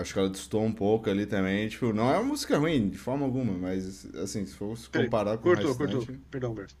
[0.00, 1.68] Acho que ela distou um pouco ali também.
[1.68, 5.44] Tipo, não é uma música ruim, de forma alguma, mas assim, se for comparar com
[5.44, 5.94] cortou, o restante...
[5.94, 6.74] Cortou, Perdão, Berto.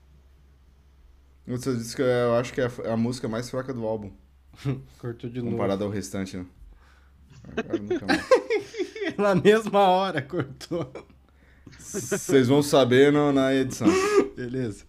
[1.46, 4.10] Você disse que eu acho que é a música mais fraca do álbum.
[4.98, 5.52] cortou de novo.
[5.52, 6.46] Comparado ao restante, né?
[7.56, 9.16] Agora nunca mais.
[9.16, 10.92] Na mesma hora cortou.
[11.78, 13.88] Vocês vão saber no, na edição.
[14.36, 14.84] Beleza.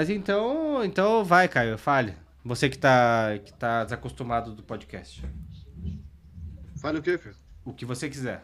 [0.00, 2.14] Mas então, então vai, Caio, fale.
[2.42, 5.22] Você que tá, que tá desacostumado do podcast.
[6.80, 7.36] Fale o quê, cara?
[7.66, 8.42] O que você quiser.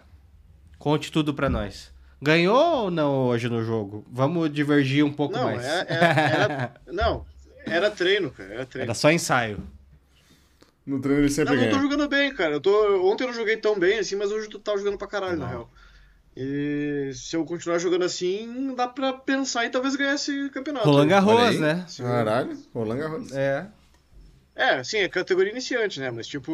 [0.78, 1.90] Conte tudo pra nós.
[2.20, 4.04] Ganhou ou não hoje no jogo?
[4.12, 5.64] Vamos divergir um pouco não, mais.
[5.64, 7.24] É, é, era, não,
[7.64, 8.52] era treino, cara.
[8.52, 8.84] Era, treino.
[8.84, 9.66] era só ensaio.
[10.84, 11.72] No treino ele sempre não, ganha.
[11.72, 12.52] Não, tô jogando bem, cara.
[12.52, 15.08] Eu tô, ontem eu não joguei tão bem assim, mas hoje eu tava jogando pra
[15.08, 15.46] caralho, não.
[15.46, 15.70] na real.
[16.36, 20.84] E se eu continuar jogando assim, dá pra pensar em talvez ganhar esse campeonato.
[20.84, 21.86] Roland Garros, né?
[21.96, 23.32] Caralho, Roland Garros.
[23.32, 23.66] É.
[24.54, 26.10] É, sim, é categoria iniciante, né?
[26.10, 26.52] Mas tipo.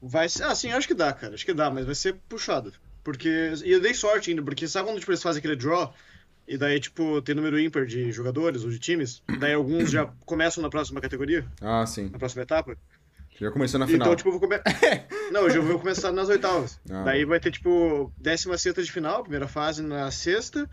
[0.00, 0.42] Vai ser.
[0.42, 1.34] Ah, sim, acho que dá, cara.
[1.34, 2.72] Acho que dá, mas vai ser puxado.
[3.04, 3.52] Porque.
[3.64, 5.94] E eu dei sorte ainda, porque sabe quando tipo, eles fazem aquele draw?
[6.46, 9.22] E daí, tipo, tem número ímpar de jogadores ou de times.
[9.38, 11.46] Daí alguns já começam na próxima categoria.
[11.60, 12.08] Ah, sim.
[12.10, 12.76] Na próxima etapa.
[13.40, 14.06] Já começou na final.
[14.06, 14.64] Então, tipo, eu vou começar.
[15.32, 16.78] Não, eu já vou começar nas oitavas.
[16.90, 17.04] Ah.
[17.04, 20.68] Daí vai ter, tipo, décima sexta de final, primeira fase na sexta.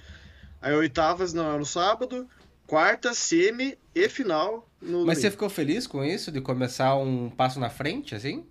[0.62, 2.28] Aí oitavas no, no sábado,
[2.68, 4.90] quarta, semi e final no.
[4.90, 5.16] Mas domingo.
[5.16, 8.46] você ficou feliz com isso, de começar um passo na frente, assim?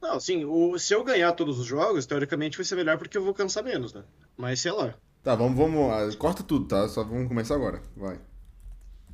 [0.00, 3.24] Não, sim, o, se eu ganhar todos os jogos, teoricamente vai ser melhor porque eu
[3.24, 4.04] vou cansar menos, né?
[4.36, 4.94] Mas sei lá.
[5.22, 5.90] Tá, vamos, vamos.
[5.90, 6.88] Ah, corta tudo, tá?
[6.88, 7.82] Só vamos começar agora.
[7.96, 8.20] Vai.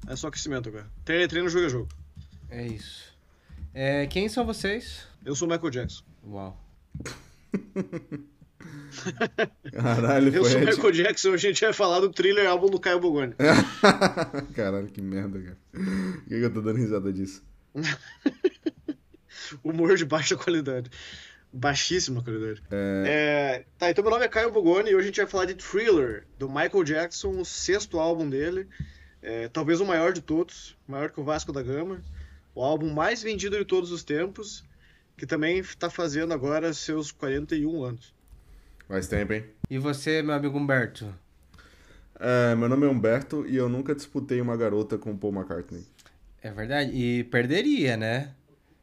[0.06, 0.90] É só aquecimento agora.
[1.04, 1.88] Treino, treino, jogo é jogo.
[2.50, 3.11] É isso.
[3.74, 5.06] É, quem são vocês?
[5.24, 6.04] Eu sou o Michael Jackson.
[6.26, 6.60] Uau.
[9.72, 13.00] Caralho, Eu sou o Michael Jackson, a gente vai falar do thriller álbum do Caio
[13.00, 13.34] Bogoni.
[14.54, 15.58] Caralho, que merda, cara.
[15.72, 17.42] Por que eu tô dando risada disso?
[19.64, 20.90] Humor de baixa qualidade.
[21.50, 22.62] Baixíssima qualidade.
[22.70, 23.04] É...
[23.06, 23.64] É...
[23.78, 26.26] Tá, então meu nome é Caio Bogoni e hoje a gente vai falar de Thriller,
[26.38, 28.68] do Michael Jackson, o sexto álbum dele.
[29.22, 32.02] É, talvez o maior de todos, maior que o Vasco da Gama.
[32.54, 34.64] O álbum mais vendido de todos os tempos,
[35.16, 38.14] que também está fazendo agora seus 41 anos.
[38.86, 39.44] Faz tempo, hein?
[39.70, 41.14] E você, meu amigo Humberto?
[42.20, 45.84] É, meu nome é Humberto e eu nunca disputei uma garota com Paul McCartney.
[46.42, 46.90] É verdade?
[46.92, 48.34] E perderia, né?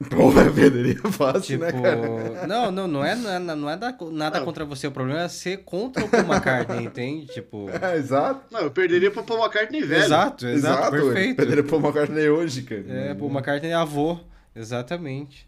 [0.07, 2.47] Porra, perderia fácil, né, tipo, né, cara?
[2.47, 4.45] Não, não, não é, não é, não é da, nada não.
[4.45, 4.87] contra você.
[4.87, 7.27] O problema é ser contra o Paul McCartney, entende?
[7.27, 7.69] Tipo...
[7.81, 8.45] É, exato.
[8.49, 10.03] Não, eu perderia pro Paul McCartney velho.
[10.03, 11.35] Exato, exato, exato perfeito.
[11.35, 12.85] Perderia pro Paul McCartney hoje, cara.
[12.87, 14.17] É, Paul McCartney é avô,
[14.55, 15.45] exatamente.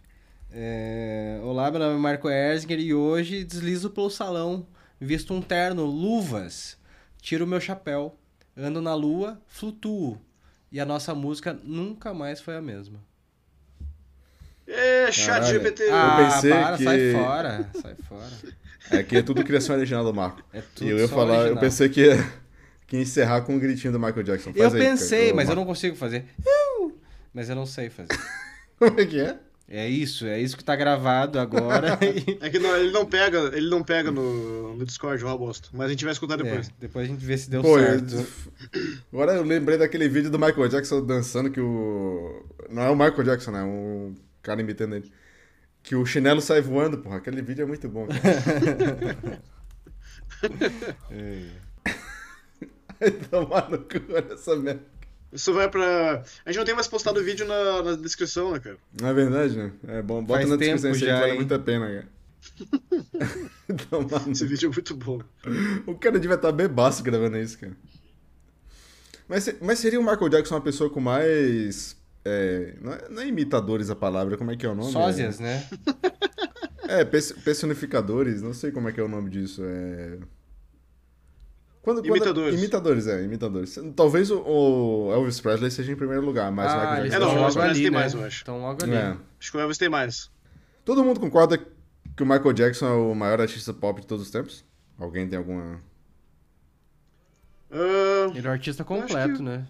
[0.52, 1.40] É...
[1.44, 4.68] Olá, meu nome é Marco Erzinger e hoje deslizo pelo salão,
[5.00, 6.78] visto um terno, luvas,
[7.22, 8.18] tiro meu chapéu,
[8.56, 10.20] ando na lua, flutuo.
[10.70, 13.00] E a nossa música nunca mais foi a mesma.
[14.72, 15.84] É, chat GPT.
[15.92, 16.84] Ah, eu pensei para, que...
[16.84, 18.32] sai fora, sai fora.
[18.92, 20.44] É que é tudo criação original do Marco.
[20.54, 21.56] É tudo e eu ia falar, original.
[21.56, 22.32] eu pensei que ia,
[22.88, 24.54] que ia encerrar com o um gritinho do Michael Jackson.
[24.54, 26.26] Faz eu aí, pensei, cara, mas eu não consigo fazer.
[27.34, 28.10] Mas eu não sei fazer.
[28.78, 29.38] Como é que é?
[29.70, 31.98] É isso, é isso que tá gravado agora.
[32.42, 35.70] é que não, ele não pega, ele não pega no, no Discord, o bosta.
[35.72, 36.68] Mas a gente vai escutar depois.
[36.68, 38.16] É, depois a gente vê se deu Pô, certo.
[38.16, 38.28] Eu,
[39.14, 42.46] agora eu lembrei daquele vídeo do Michael Jackson dançando que o.
[42.70, 43.64] Não é o Michael Jackson, né?
[43.64, 45.12] Um cara imitando ele.
[45.84, 47.18] Que o chinelo sai voando, porra.
[47.18, 48.08] Aquele vídeo é muito bom.
[51.10, 51.46] é.
[53.30, 54.00] Tomar no cu
[54.32, 54.82] essa merda.
[55.34, 56.24] Isso vai pra.
[56.46, 58.78] A gente não tem mais postado o vídeo na, na descrição, né, cara?
[59.00, 59.72] Não é verdade, né?
[59.88, 60.22] É bom.
[60.24, 62.08] Bota Faz na descrição, já, vale muito a pena, cara.
[64.32, 65.22] Esse vídeo é muito bom.
[65.86, 67.76] O cara devia estar bebaço gravando isso, cara.
[69.28, 73.28] Mas, mas seria o Michael Jackson uma pessoa com mais é, não, é, não, é,
[73.28, 74.92] imitadores a palavra, como é que é o nome?
[74.92, 75.70] Sósias, é, né?
[76.92, 79.62] É, personificadores, não sei como é que é o nome disso.
[79.64, 80.18] É...
[81.82, 82.50] Quando, imitadores.
[82.50, 83.80] Quando, imitadores, é, imitadores.
[83.96, 87.16] Talvez o, o, Elvis Presley seja em primeiro lugar, mas ah, Michael Jackson...
[87.16, 88.38] É, não, o Elvis Presley tem mais, eu acho.
[88.38, 88.94] Estão logo ali.
[88.94, 89.18] É.
[89.40, 90.30] Acho que o Elvis tem mais.
[90.84, 94.32] Todo mundo concorda que o Michael Jackson é o maior artista pop de todos os
[94.32, 94.66] tempos?
[95.00, 95.82] Alguém tem alguma...
[97.72, 99.42] Uh, Ele é um artista completo, que...
[99.42, 99.66] né?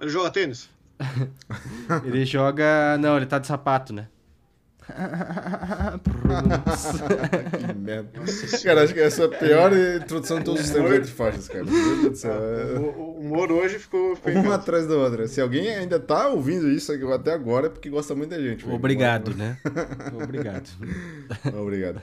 [0.00, 0.70] Ele joga tênis?
[2.04, 2.96] ele joga.
[2.98, 4.08] Não, ele tá de sapato, né?
[7.58, 8.10] que merda.
[8.62, 11.64] cara, acho que essa é a pior introdução de todos os tempos entre faixas, cara.
[11.64, 12.34] Meu Deus do céu.
[12.34, 12.78] É...
[12.78, 14.14] O, humor hoje ficou.
[14.14, 15.26] ficou Uma atrás da outra.
[15.26, 18.68] Se alguém ainda tá ouvindo isso até agora é porque gosta muito da gente.
[18.68, 19.56] Obrigado, né?
[20.22, 20.68] Obrigado.
[21.58, 22.02] Obrigado.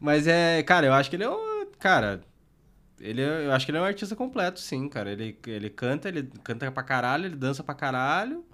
[0.00, 1.66] Mas é, cara, eu acho que ele é um.
[1.78, 2.22] Cara,
[3.00, 5.10] ele é, eu acho que ele é um artista completo, sim, cara.
[5.10, 8.44] Ele, ele canta, ele canta pra caralho, ele dança pra caralho.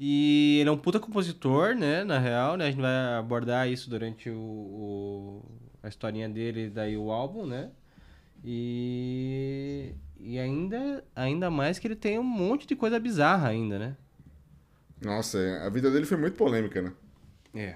[0.00, 2.04] E ele é um puta compositor, né?
[2.04, 2.66] Na real, né?
[2.66, 5.44] A gente vai abordar isso durante o, o
[5.82, 7.70] a historinha dele, daí o álbum, né?
[8.44, 13.96] E, e ainda, ainda mais que ele tem um monte de coisa bizarra ainda, né?
[15.02, 16.92] Nossa, é, a vida dele foi muito polêmica, né?
[17.54, 17.74] É.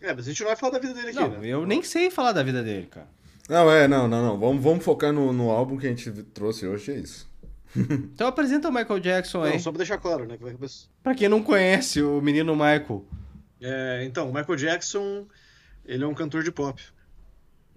[0.00, 1.46] É, mas a gente não vai falar da vida dele aqui, Não, né?
[1.46, 3.08] eu nem sei falar da vida dele, cara.
[3.50, 4.38] Não, é, não, não, não.
[4.38, 7.28] Vamos, vamos focar no, no álbum que a gente trouxe hoje, é isso.
[7.76, 9.52] Então apresenta o Michael Jackson aí.
[9.52, 10.36] Não, só pra deixar claro, né?
[10.36, 10.56] que vai-
[11.02, 13.04] Pra quem não conhece o menino Michael.
[13.60, 15.26] É, então, o Michael Jackson,
[15.84, 16.80] ele é um cantor de pop.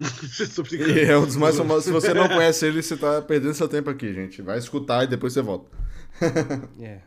[0.00, 1.84] E é um dos mais famosos.
[1.84, 4.42] Se você não conhece ele, você tá perdendo seu tempo aqui, gente.
[4.42, 5.70] Vai escutar e depois você volta.
[6.80, 7.00] É.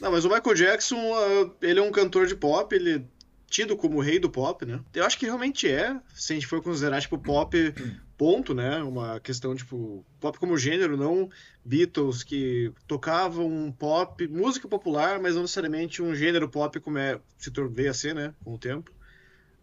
[0.00, 3.04] Não, mas o Michael Jackson, ah, ele é um cantor de pop, ele
[3.50, 4.80] tido como o rei do pop, né?
[4.94, 7.56] Eu acho que realmente é, se a gente for considerar, tipo, pop
[8.16, 8.80] ponto, né?
[8.82, 11.28] Uma questão, tipo, pop como gênero, não
[11.64, 17.50] Beatles que tocavam pop, música popular, mas não necessariamente um gênero pop como é, se
[17.70, 18.32] veio a ser, né?
[18.44, 18.92] Com o tempo.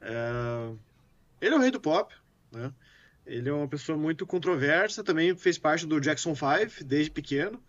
[0.02, 0.70] É,
[1.40, 2.14] Ele é o rei do pop,
[2.52, 2.74] né?
[3.26, 7.62] Ele é uma pessoa muito controversa, também fez parte do Jackson 5 desde pequeno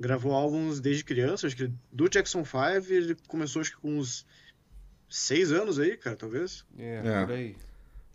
[0.00, 4.26] gravou álbuns desde criança, acho que do Jackson 5 ele começou acho que com uns
[5.14, 6.64] seis anos aí, cara, talvez.
[6.78, 7.24] É, É.
[7.26, 7.56] por aí.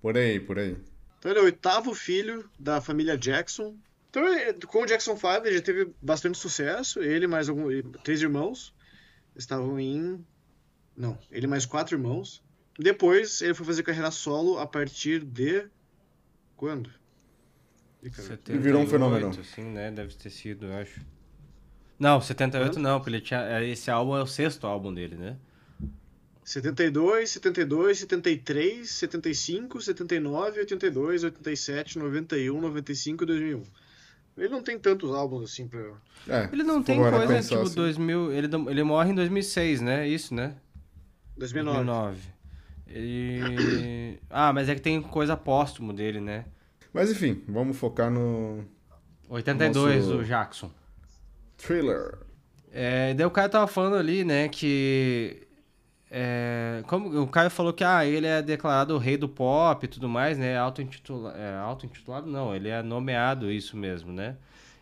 [0.02, 0.78] Por aí, por aí.
[1.20, 3.76] Então ele é o oitavo filho da família Jackson.
[4.10, 7.68] Então ele- com o Jackson 5 ele já teve bastante sucesso, ele mais algum,
[8.04, 8.74] três irmãos
[9.36, 10.24] estavam em
[10.96, 12.44] não, ele mais quatro irmãos.
[12.80, 15.68] Depois ele foi fazer carreira solo a partir de
[16.56, 16.90] quando?
[18.04, 18.28] Ih, cara.
[18.28, 19.30] 78, Ele virou um fenômeno.
[19.30, 19.92] Assim, né?
[19.92, 21.02] Deve ter sido, eu acho.
[22.00, 22.84] Não, 78 Quando?
[22.84, 25.36] não, porque ele tinha, esse álbum é o sexto álbum dele, né?
[26.48, 33.64] 72, 72, 73, 75, 79, 82, 87, 91, 95 e 2001.
[34.38, 35.82] Ele não tem tantos álbuns assim pra.
[36.26, 37.76] É, Ele não tem coisa, tipo, assim.
[37.76, 38.32] 2000...
[38.32, 40.08] Ele, ele morre em 2006, né?
[40.08, 40.56] Isso, né?
[41.36, 41.82] 2009.
[41.84, 42.22] 2009.
[42.88, 44.20] Ele...
[44.30, 46.46] Ah, mas é que tem coisa póstumo dele, né?
[46.94, 48.64] Mas enfim, vamos focar no
[49.28, 50.72] 82, Nosso- o Jackson.
[51.58, 52.20] thriller.
[52.72, 55.46] É, daí o Caio tava falando ali, né, que.
[56.10, 59.90] É, como o Caio falou que ah, ele é declarado o rei do pop e
[59.90, 60.58] tudo mais, né?
[60.58, 62.28] Auto-intitula, é, auto-intitulado?
[62.28, 64.38] Não, ele é nomeado isso mesmo, né?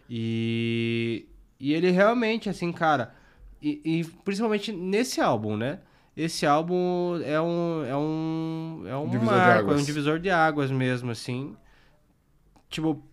[0.10, 1.28] E,
[1.60, 3.14] e ele realmente, assim, cara.
[3.62, 5.80] E, e principalmente nesse álbum, né?
[6.16, 7.86] Esse álbum é um.
[7.86, 8.84] É um.
[8.86, 11.58] É um Divisor marco, é um divisor de águas mesmo, assim.
[12.70, 13.04] Tipo,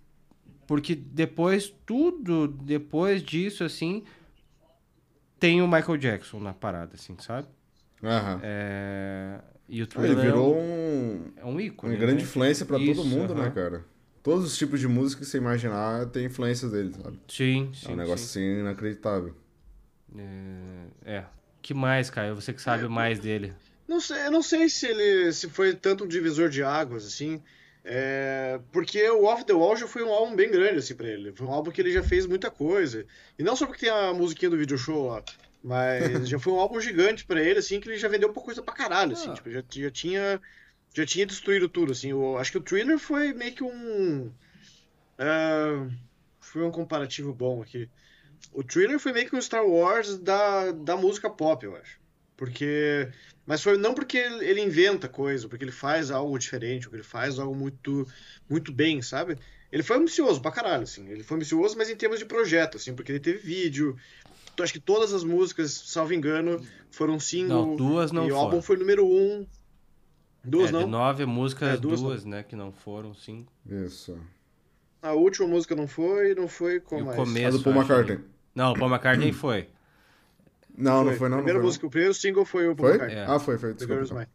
[0.67, 4.05] porque depois, tudo depois disso, assim,
[5.41, 7.49] tem o Michael Jackson na parada, assim, sabe?
[8.03, 8.41] Aham.
[8.43, 9.39] É...
[9.69, 12.23] E o Ele Thriller virou é, um, um, é um ícone, uma grande né?
[12.23, 13.51] influência pra todo mundo, né, aham.
[13.53, 13.85] cara?
[14.23, 17.19] Todos os tipos de música que você imaginar tem influências dele, sabe?
[17.29, 18.41] Sim, sim, é um negócio sim.
[18.41, 19.35] assim inacreditável.
[20.17, 21.17] É...
[21.17, 21.25] é.
[21.63, 22.35] que mais, Caio?
[22.35, 23.55] Você que sabe mais dele.
[23.89, 27.43] Não sei, eu não sei se ele se foi tanto um divisor de águas, assim.
[27.85, 31.33] é, porque o Off the Wall já foi um álbum bem grande, assim, pra ele.
[31.33, 33.05] Foi um álbum que ele já fez muita coisa.
[33.39, 35.23] E não só porque tem a musiquinha do video show lá,
[35.63, 38.63] mas já foi um álbum gigante pra ele, assim, que ele já vendeu por coisa
[38.63, 39.31] pra caralho, assim.
[39.31, 39.35] Ah.
[39.35, 40.41] Tipo, já, já tinha.
[40.95, 42.11] Já tinha destruído tudo, assim.
[42.11, 44.31] Eu acho que o Thriller foi meio que um.
[45.17, 45.89] é,
[46.41, 47.89] foi um comparativo bom aqui.
[48.53, 51.99] O Thriller foi meio que um Star Wars da, da música pop, eu acho.
[52.37, 53.09] Porque.
[53.47, 57.03] Mas foi não porque ele ele inventa coisa, porque ele faz algo diferente, porque ele
[57.03, 58.07] faz algo muito,
[58.49, 59.39] muito bem, sabe?
[59.73, 61.09] Ele foi ambicioso pra caralho, assim.
[61.09, 63.97] Ele foi ambicioso, mas em termos de projeto, assim, porque ele teve vídeo.
[64.61, 67.67] Acho que todas as músicas, salvo engano, foram single.
[67.69, 68.41] Não, duas não e o foram.
[68.45, 69.47] álbum foi número um.
[70.45, 70.81] Duas é, não?
[70.81, 72.33] De nove músicas, É, duas duas, não.
[72.33, 73.53] né, que não foram, cinco.
[73.67, 74.19] Isso.
[75.01, 77.19] A última música não foi, não foi com E o mais.
[77.19, 78.17] A começo, do Paul McCartney.
[78.17, 78.25] ali.
[78.55, 79.69] Não, o Paul McCartney foi.
[80.77, 81.37] Não, não foi não.
[81.37, 82.97] A não primeira foi, música, o primeiro single foi o Paul Foi?
[82.99, 83.23] McCartney.
[83.23, 83.27] É.
[83.27, 83.75] Ah, foi, foi.
[83.75, 84.15] Desculpa.
[84.15, 84.27] Mine.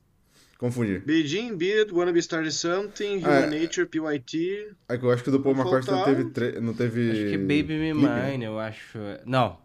[0.58, 1.00] Confundi.
[1.00, 3.62] Beijing, Beat, Wanna Be Started Something, Ah, Human é.
[3.62, 4.72] Nature, PYT.
[4.90, 6.60] É que eu acho que o do Paul Não McCartney não teve, tre...
[6.60, 7.12] não teve.
[7.12, 8.32] Acho que Baby Me né?
[8.32, 8.98] Mine, eu acho.
[9.26, 9.58] Não,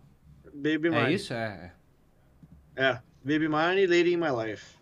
[0.52, 0.97] Baby Mine.
[0.97, 1.32] é isso?
[1.32, 1.73] É.
[2.76, 2.92] É,
[3.25, 4.76] Baby Mine e Lady in My Life.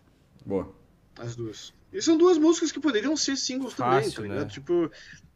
[0.45, 0.73] Boa.
[1.19, 1.73] As duas.
[1.93, 4.29] E são duas músicas que poderiam ser singles também, Fácil, tá né?
[4.35, 4.51] ligado?
[4.51, 4.91] Tipo.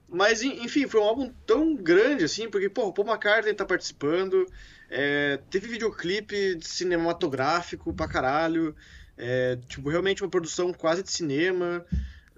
[0.09, 3.65] Mas, en- enfim, foi um álbum tão grande assim, porque, pô, o Paul McCartney tá
[3.65, 4.47] participando,
[4.89, 8.77] é, teve videoclipe cinematográfico pra caralho,
[9.17, 11.85] é, tipo, realmente uma produção quase de cinema,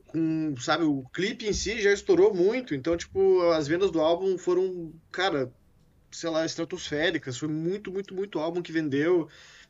[0.06, 4.38] com, sabe, o clipe em si já estourou muito, então, tipo, as vendas do álbum
[4.38, 5.52] foram, cara,
[6.16, 9.28] sei lá, estratosféricas, foi muito, muito, muito álbum que vendeu,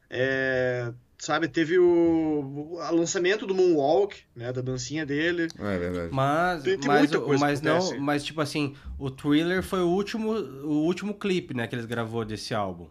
[0.08, 1.48] é, sabe?
[1.48, 4.52] Teve o, o lançamento do Moonwalk, né?
[4.52, 5.48] Da dancinha dele.
[5.58, 6.12] É verdade.
[6.12, 9.88] Mas, Tem- tem mas, muita coisa mas não, mas tipo assim, o Thriller foi o
[9.88, 12.88] último, o último clipe, né, que eles gravou desse álbum.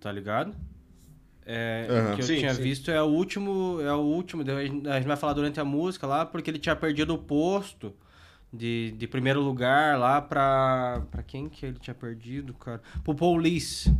[0.00, 0.54] Tá ligado?
[1.44, 2.62] É, o que eu Sim, tinha sim.
[2.62, 5.58] visto é o último, é o último, daí a gente a gente vai falar durante
[5.60, 7.94] a música lá, porque ele tinha perdido o posto
[8.52, 12.80] de, de primeiro lugar lá pra, pra quem que ele tinha perdido, cara?
[13.04, 13.94] Pro Police.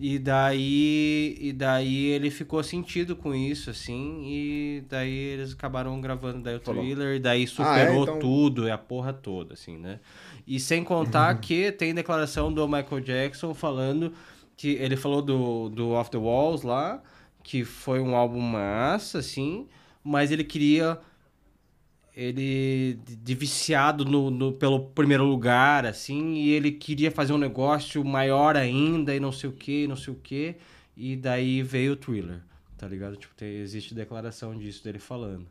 [0.00, 6.40] E daí, e daí ele ficou sentido com isso, assim, e daí eles acabaram gravando
[6.40, 6.82] daí o Falou.
[6.84, 7.46] thriller, e daí Ah, é?
[7.46, 9.98] superou Então- tudo, é a porra toda, assim, né?
[10.46, 14.12] E sem contar que tem declaração do Michael Jackson falando
[14.56, 17.02] que ele falou do, do Off the Walls lá,
[17.42, 19.66] que foi um álbum massa, assim,
[20.04, 20.96] mas ele queria
[22.20, 28.04] ele de- viciado no, no- pelo primeiro lugar, assim, e ele queria fazer um negócio
[28.04, 30.56] maior ainda e não sei o que, não sei o que,
[30.96, 32.40] e daí veio o Thriller,
[32.76, 33.16] tá ligado?
[33.16, 35.46] Tipo, tem, existe declaração disso dele falando.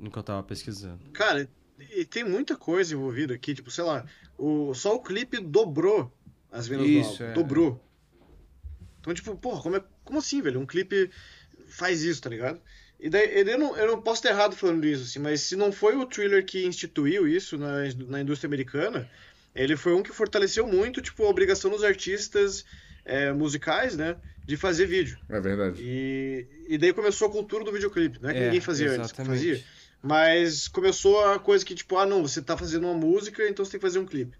[0.00, 0.98] Enquanto eu tava pesquisando.
[1.12, 1.48] Cara,
[1.96, 4.04] e tem muita coisa envolvida aqui, tipo, sei lá,
[4.36, 6.12] o, só o clipe dobrou
[6.50, 7.30] as vendas Isso, do álbum.
[7.30, 7.32] é.
[7.34, 7.84] Dobrou.
[9.00, 10.58] Então, tipo, porra, como, é, como assim, velho?
[10.58, 11.08] Um clipe
[11.68, 12.60] faz isso, tá ligado?
[13.04, 15.70] E daí, eu não, eu não posso ter errado falando isso, assim, mas se não
[15.70, 19.06] foi o thriller que instituiu isso na, na indústria americana,
[19.54, 22.64] ele foi um que fortaleceu muito, tipo, a obrigação dos artistas
[23.04, 25.18] é, musicais, né, de fazer vídeo.
[25.28, 25.82] É verdade.
[25.82, 28.18] E, e daí começou a cultura do videoclipe.
[28.22, 29.36] Não é que ninguém fazia antes, exatamente.
[29.36, 29.64] fazia.
[30.02, 33.72] Mas começou a coisa que, tipo, ah, não, você tá fazendo uma música, então você
[33.72, 34.34] tem que fazer um clipe.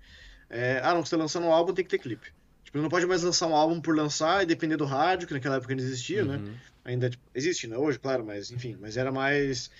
[0.48, 2.32] É, ah, não, você tá lançando um álbum, tem que ter clipe.
[2.74, 5.56] Tipo, não pode mais lançar um álbum por lançar e depender do rádio, que naquela
[5.56, 6.38] época ainda existia, né?
[6.38, 6.54] Uhum.
[6.84, 7.78] Ainda tipo, existe, né?
[7.78, 9.70] Hoje, claro, mas enfim, mas era mais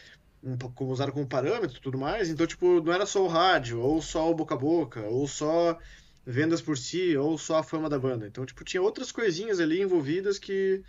[0.40, 2.28] um, como usado como parâmetro e tudo mais.
[2.28, 5.76] Então, tipo, não era só o rádio, ou só o boca a boca, ou só
[6.24, 8.28] vendas por si, ou só a fama da banda.
[8.28, 10.80] Então, tipo, tinha outras coisinhas ali envolvidas que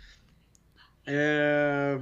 [1.04, 2.00] é,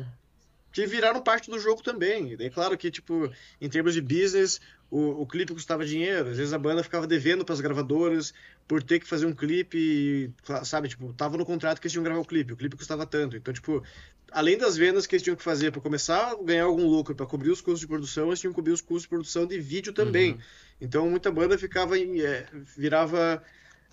[0.74, 2.32] que viraram parte do jogo também.
[2.32, 6.30] E daí, claro que, tipo, em termos de business, o, o clipe custava dinheiro.
[6.30, 8.34] Às vezes a banda ficava devendo para as gravadoras
[8.66, 10.32] por ter que fazer um clipe,
[10.64, 10.88] sabe?
[10.88, 12.52] Tipo, tava no contrato que eles tinham que gravar o clipe.
[12.52, 13.36] O clipe custava tanto.
[13.36, 13.84] Então, tipo,
[14.32, 17.24] além das vendas que eles tinham que fazer para começar a ganhar algum lucro para
[17.24, 19.92] cobrir os custos de produção, eles tinham que cobrir os custos de produção de vídeo
[19.92, 20.32] também.
[20.32, 20.38] Uhum.
[20.80, 23.40] Então, muita banda ficava é, virava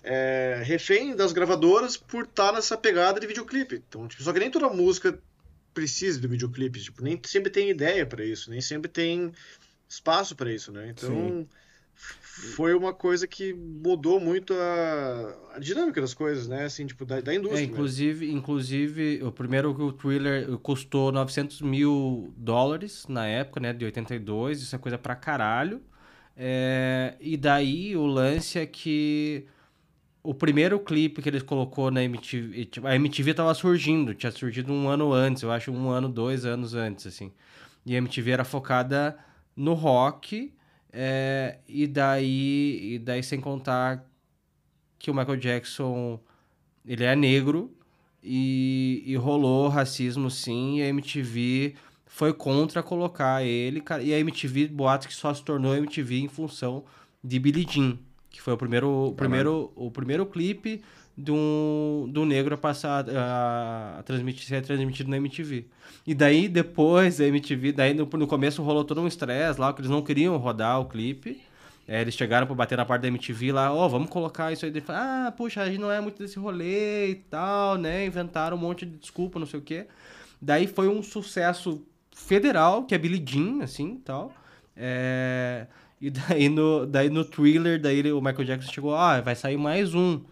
[0.02, 3.84] é, refém das gravadoras por estar nessa pegada de videoclipe.
[3.88, 5.16] Então, tipo, só que nem toda música
[5.74, 9.32] precisa do videoclipe, tipo, nem sempre tem ideia para isso, nem sempre tem
[9.88, 10.88] espaço para isso, né?
[10.90, 11.48] Então,
[11.96, 12.18] f-
[12.56, 16.64] foi uma coisa que mudou muito a, a dinâmica das coisas, né?
[16.64, 17.72] Assim, tipo, da, da É, indústria.
[17.72, 17.94] mesmo.
[17.94, 24.62] inclusive, inclusive, o primeiro o Thriller custou 900 mil dólares na época, né, de 82,
[24.62, 25.82] isso é coisa pra caralho.
[26.36, 29.46] É, e daí o lance é que
[30.22, 34.72] o primeiro clipe que eles colocou na MTV, tipo, a MTV tava surgindo, tinha surgido
[34.72, 37.32] um ano antes, eu acho um ano, dois anos antes, assim.
[37.84, 39.18] E a MTV era focada
[39.56, 40.52] no rock,
[40.92, 44.06] é, e daí, e daí sem contar
[44.98, 46.20] que o Michael Jackson
[46.86, 47.74] ele é negro
[48.22, 51.74] e, e rolou racismo sim, e a MTV
[52.06, 56.28] foi contra colocar ele, cara, e a MTV, boatos que só se tornou MTV em
[56.28, 56.84] função
[57.24, 57.98] de Billie Jean,
[58.32, 60.82] que foi o primeiro, o primeiro, o primeiro clipe
[61.16, 65.66] de um negro a passar a, a transmitir, ser transmitido na MTV.
[66.06, 69.80] E daí, depois da MTV, daí no, no começo rolou todo um estresse lá, que
[69.80, 71.40] eles não queriam rodar o clipe,
[71.86, 74.70] é, eles chegaram pra bater na parte da MTV lá, ó, vamos colocar isso aí.
[74.70, 78.06] Ele falou, ah, puxa, a gente não é muito desse rolê e tal, né?
[78.06, 79.86] Inventaram um monte de desculpa, não sei o quê.
[80.40, 81.84] Daí foi um sucesso
[82.14, 84.32] federal, que é Billie Jean, assim, tal.
[84.76, 85.66] É,
[86.02, 89.56] E daí no, daí no thriller, daí ele- o Michael Jackson chegou, ah, vai sair
[89.58, 90.22] mais um.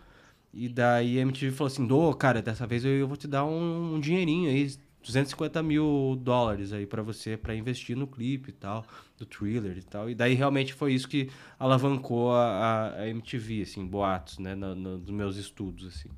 [0.52, 3.94] E daí a MTV falou assim, ô, cara, dessa vez eu vou te dar um,
[3.94, 4.66] um dinheirinho aí,
[5.02, 8.84] 250 mil dólares aí pra você, pra investir no clipe e tal,
[9.18, 10.10] do thriller e tal.
[10.10, 14.98] E daí realmente foi isso que alavancou a, a- MTV, assim, boatos, né, no, no-
[14.98, 16.10] nos meus estudos, assim.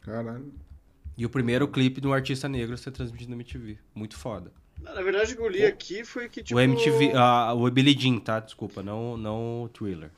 [0.00, 0.52] Caralho.
[1.16, 3.78] E o primeiro clipe de um artista negro ser transmitido na MTV.
[3.94, 4.52] Muito foda.
[4.84, 6.58] Na verdade, o que eu li aqui foi que, tipo...
[6.58, 8.38] O MTV, ah, o Billie Jean, tá?
[8.40, 10.10] Desculpa, não, não o thriller.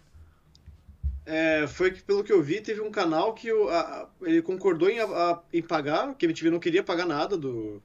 [1.25, 4.89] É, foi que, pelo que eu vi, teve um canal que o- a- ele concordou
[4.89, 7.83] em, a- em pagar, que a MTV não queria pagar nada do,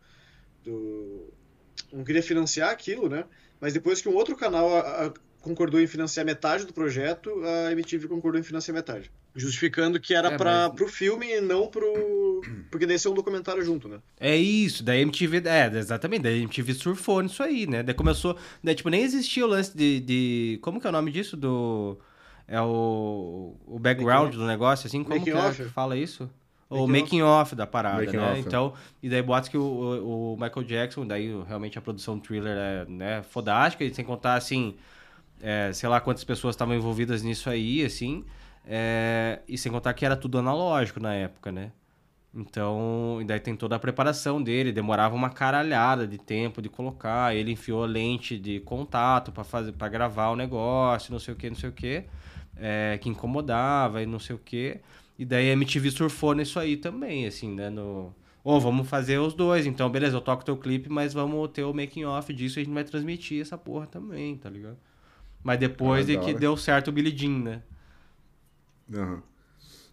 [0.63, 1.33] do-
[1.91, 3.25] não queria financiar aquilo, né?
[3.59, 5.11] Mas depois que um outro canal a-
[5.41, 7.31] concordou em financiar metade do projeto,
[7.67, 9.11] a MTV concordou em financiar metade.
[9.35, 11.91] Justificando que era É, para mas- pro filme e não pro...
[12.69, 13.99] Porque daí ser um documentário junto, né?
[14.19, 17.83] É isso, daí a MTV, é, exatamente, daí a MTV surfou nisso aí, né?
[17.83, 21.11] Daí começou, daí tipo, nem existia o lance de, de como que é o nome
[21.11, 21.35] disso?
[21.37, 21.97] Do,
[22.47, 25.63] é o, o background do negócio, assim, como Making que é off?
[25.63, 26.29] que fala isso?
[26.71, 28.23] o making off da parada, making né?
[28.23, 28.37] Off.
[28.37, 28.39] É.
[28.39, 32.57] Então, e daí boatos que o, o, Michael Jackson, daí realmente a produção do thriller
[32.57, 34.75] é né, fodástica, e sem contar assim,
[35.41, 38.23] é, sei lá quantas pessoas estavam envolvidas nisso aí, assim,
[38.65, 41.71] é, e sem contar que era tudo analógico na época, né?
[42.33, 47.35] Então, e daí tem toda a preparação dele, demorava uma caralhada de tempo de colocar,
[47.35, 51.49] ele enfiou lente de contato para fazer para gravar o negócio, não sei o que,
[51.49, 52.05] não sei o que,
[52.55, 54.79] é, que incomodava e não sei o que.
[55.19, 57.69] E daí a MTV surfou nisso aí também, assim, né?
[57.69, 58.15] No...
[58.43, 61.63] Ou oh, vamos fazer os dois, então beleza, eu toco teu clipe, mas vamos ter
[61.63, 64.77] o making off disso e a gente vai transmitir essa porra também, tá ligado?
[65.43, 67.61] Mas depois ah, de que deu certo o Billy Jean, né?
[68.89, 69.21] Uhum.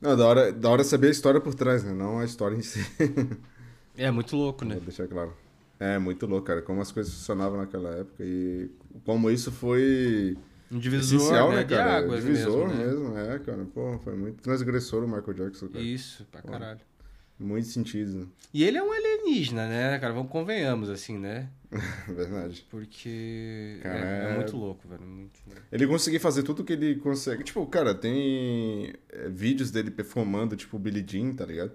[0.01, 1.93] Não, da hora, da hora saber a história por trás, né?
[1.93, 2.85] Não a história em si.
[3.97, 4.77] é muito louco, né?
[4.77, 5.35] Vou deixar claro.
[5.81, 6.63] É muito louco, cara.
[6.63, 8.71] Como as coisas funcionavam naquela época e
[9.05, 10.37] como isso foi
[10.71, 11.97] um divisor, Essencial, né, né cara?
[11.99, 12.85] águas divisor mesmo, né?
[12.85, 13.65] mesmo, é, cara.
[13.75, 15.85] Pô, foi muito transgressor o Michael Jackson, cara.
[15.85, 16.79] Isso, pra caralho.
[16.79, 16.98] Pô,
[17.39, 18.31] muito sentido.
[18.53, 20.13] E ele é um alienígena, né, cara?
[20.13, 21.49] Vamos convenhamos, assim, né?
[22.09, 22.67] Verdade.
[22.71, 25.03] Porque cara, é, é, muito louco, velho.
[25.03, 25.41] Muito
[25.71, 27.45] Ele conseguir fazer tudo que ele consegue.
[27.45, 31.73] Tipo, cara, tem é, vídeos dele performando, tipo, Billy Jean, tá ligado?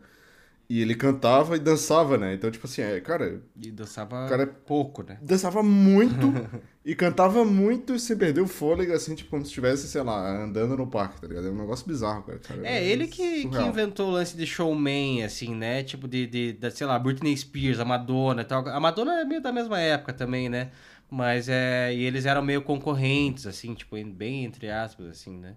[0.69, 2.33] E ele cantava e dançava, né?
[2.33, 3.41] Então, tipo assim, é, cara.
[3.61, 5.17] E dançava cara, pouco, né?
[5.21, 6.33] Dançava muito
[6.85, 10.77] e cantava muito sem perder o fôlego, assim, tipo, como se estivesse, sei lá, andando
[10.77, 11.47] no parque, tá ligado?
[11.47, 12.39] É um negócio bizarro, cara.
[12.39, 15.83] cara é, é ele que, que inventou o lance de showman, assim, né?
[15.83, 18.67] Tipo, de, de, de, sei lá, Britney Spears, a Madonna e tal.
[18.67, 20.71] A Madonna é meio da mesma época também, né?
[21.09, 21.93] Mas é.
[21.93, 25.55] E eles eram meio concorrentes, assim, tipo, bem entre aspas, assim, né?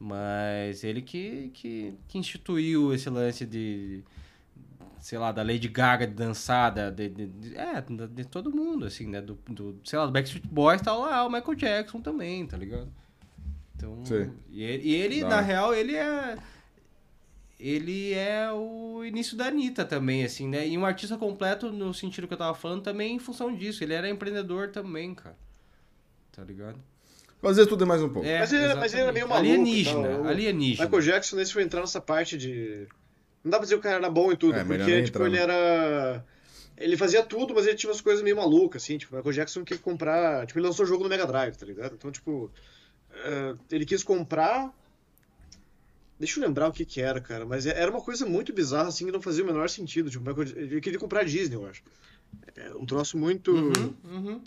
[0.00, 4.04] Mas ele que, que, que instituiu esse lance de
[5.00, 9.06] sei lá, da Lady Gaga de dançada, de, de, de, é, de todo mundo, assim,
[9.06, 9.20] né?
[9.20, 12.88] Do, do, sei lá, do Backstreet Boys tá lá, o Michael Jackson também, tá ligado?
[13.76, 14.32] Então, Sim.
[14.50, 16.36] e ele, e ele na real, ele é
[17.58, 20.66] ele é o início da Anitta também, assim, né?
[20.66, 23.82] E um artista completo no sentido que eu tava falando também em função disso.
[23.82, 25.36] Ele era empreendedor também, cara.
[26.30, 26.78] Tá ligado?
[27.40, 28.26] Fazer tudo é mais um pouco.
[28.26, 29.48] É, mas, ele, mas ele era meio maluco.
[29.48, 30.84] Alienígena, então, alienígena.
[30.84, 32.86] Michael Jackson, nesse foi entrar nessa parte de
[33.44, 35.38] não dá pra dizer que o cara era bom em tudo, é, porque, tipo, ele
[35.38, 36.24] era.
[36.76, 39.64] Ele fazia tudo, mas ele tinha umas coisas meio malucas, assim, tipo, o Michael Jackson
[39.64, 40.46] queria comprar.
[40.46, 41.94] Tipo, ele lançou o jogo no Mega Drive, tá ligado?
[41.94, 42.50] Então, tipo.
[43.10, 44.72] Uh, ele quis comprar.
[46.18, 48.88] Deixa eu lembrar o que que era, cara, mas é, era uma coisa muito bizarra,
[48.88, 50.10] assim, que não fazia o menor sentido.
[50.10, 50.58] Tipo, Michael...
[50.58, 51.82] ele queria comprar a Disney, eu acho.
[52.56, 53.52] É um troço muito.
[53.52, 54.42] Uhum, uhum.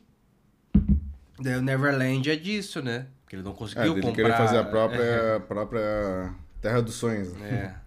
[1.40, 3.08] Daí o Neverland é disso, né?
[3.24, 4.08] Porque ele não conseguiu é, ele comprar.
[4.10, 5.40] Ele queria fazer a própria, é.
[5.40, 7.34] própria Terra dos Sonhos.
[7.34, 7.76] Né?
[7.78, 7.81] É.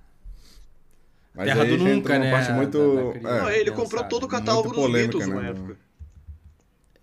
[1.34, 2.30] Mas Terra do Nunca, né?
[2.30, 5.76] Parte muito, da, da não, ele comprou todo o catálogo dos Beatles né, época.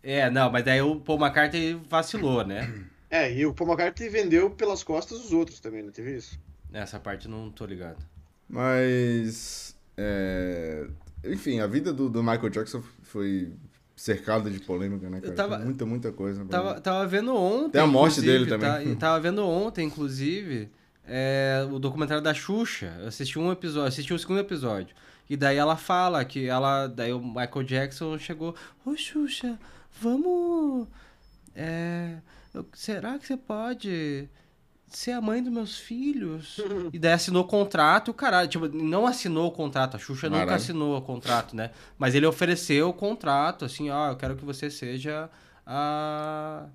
[0.02, 2.74] É, não, mas daí o Paul McCartney vacilou, né?
[3.10, 6.40] É, e o Paul McCartney vendeu pelas costas dos outros também, não teve isso?
[6.72, 7.98] Nessa parte não tô ligado.
[8.48, 9.76] Mas.
[9.98, 10.88] É...
[11.26, 13.52] Enfim, a vida do, do Michael Jackson foi
[13.96, 15.34] cercada de polêmica, né, cara?
[15.34, 16.46] Tava, muita, muita coisa.
[16.46, 17.72] Tava, tava vendo ontem.
[17.72, 18.96] Tem a morte dele também.
[18.96, 20.72] Tá, tava vendo ontem, inclusive
[21.08, 22.96] é, o documentário da Xuxa.
[23.00, 24.96] Eu assisti um episódio, assisti o segundo episódio.
[25.30, 26.88] E daí ela fala que ela.
[26.88, 28.56] Daí o Michael Jackson chegou.
[28.86, 29.58] Ô Xuxa,
[30.00, 30.88] vamos.
[31.56, 32.18] É,
[32.54, 34.30] eu, será que você pode
[34.88, 36.58] ser a mãe dos meus filhos?
[36.92, 38.50] e daí assinou o contrato, caralho.
[38.50, 40.42] Tipo, não assinou o contrato, a Xuxa Caralho.
[40.42, 41.72] nunca assinou o contrato, né?
[41.98, 45.30] Mas ele ofereceu o contrato, assim, ó, eu quero que você seja
[45.66, 46.66] a.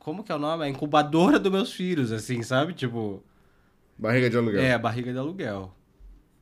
[0.00, 0.64] Como que é o nome?
[0.64, 2.72] A incubadora dos meus filhos, assim, sabe?
[2.72, 3.22] Tipo.
[3.98, 4.62] Barriga de aluguel.
[4.62, 5.74] É, barriga de aluguel.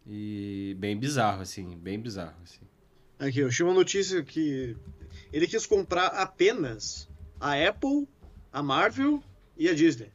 [0.06, 2.60] E bem bizarro, assim, bem bizarro, assim.
[3.18, 4.76] Aqui, eu achei uma notícia que
[5.32, 7.08] ele quis comprar apenas
[7.40, 8.06] a Apple,
[8.52, 9.22] a Marvel
[9.56, 10.10] e a Disney.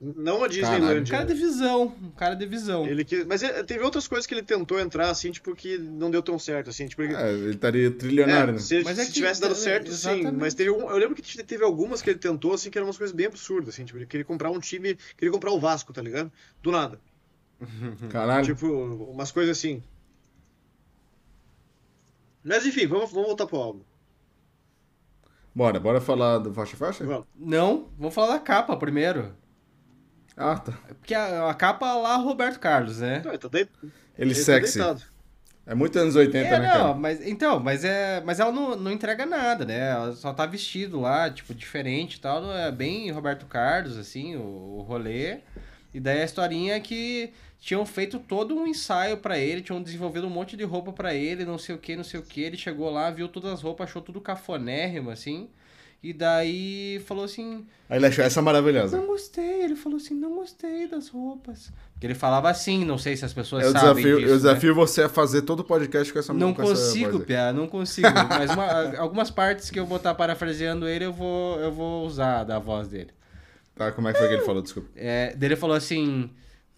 [0.00, 1.02] Não a Disneyland.
[1.02, 2.86] Um cara de visão, um cara de visão.
[2.86, 6.10] Ele que, mas é, teve outras coisas que ele tentou entrar, assim, tipo, que não
[6.10, 6.86] deu tão certo, assim.
[6.86, 8.58] Tipo, ele, é, ele estaria trilionário, é, né?
[8.58, 10.30] Se, mas é se tivesse dado certo, exatamente.
[10.30, 10.36] sim.
[10.38, 12.96] Mas teve um, eu lembro que teve algumas que ele tentou, assim, que eram umas
[12.96, 13.84] coisas bem absurdas, assim.
[13.84, 16.32] Tipo, ele queria comprar um time, queria comprar o Vasco, tá ligado?
[16.62, 16.98] Do nada.
[18.08, 18.46] Caralho.
[18.46, 18.66] Tipo,
[19.12, 19.82] umas coisas assim.
[22.42, 23.82] Mas enfim, vamos, vamos voltar pro álbum.
[25.54, 27.04] Bora, bora falar do faixa faixa?
[27.04, 27.26] Vamos.
[27.36, 29.38] Não, vamos falar da capa primeiro.
[30.36, 30.72] Ah, tá.
[30.98, 33.22] Porque a, a capa lá, Roberto Carlos, né?
[33.24, 33.58] Não, ele tá de...
[33.58, 33.68] Ele,
[34.16, 34.78] ele tá sexy.
[34.78, 34.96] Tá
[35.66, 38.90] é muito anos 80, é, né, não, mas então, mas é, mas ela não, não
[38.90, 39.90] entrega nada, né?
[39.90, 44.40] Ela só tá vestido lá, tipo, diferente e tal, é bem Roberto Carlos assim, o,
[44.78, 45.38] o rolê.
[45.94, 50.26] E daí a historinha é que tinham feito todo um ensaio para ele, tinham desenvolvido
[50.26, 52.40] um monte de roupa para ele, não sei o que, não sei o que.
[52.40, 55.48] Ele chegou lá, viu todas as roupas, achou tudo cafonérrimo, assim.
[56.02, 57.66] E daí falou assim.
[57.88, 58.96] Aí ele achou essa maravilhosa.
[58.96, 59.62] Não gostei.
[59.64, 61.70] Ele falou assim: não gostei das roupas.
[61.92, 64.02] Porque ele falava assim, não sei se as pessoas eu sabem.
[64.02, 64.36] Desafio, disso, eu né?
[64.36, 67.20] desafio você a fazer todo o podcast com essa Não com consigo.
[67.20, 68.08] Pia, não consigo.
[68.30, 72.44] Mas uma- algumas partes que eu vou estar parafraseando ele, eu vou, eu vou usar
[72.44, 73.10] da voz dele.
[73.74, 74.62] Tá, como é que foi que ele falou?
[74.62, 74.88] Desculpa.
[74.96, 76.30] É, daí ele falou assim: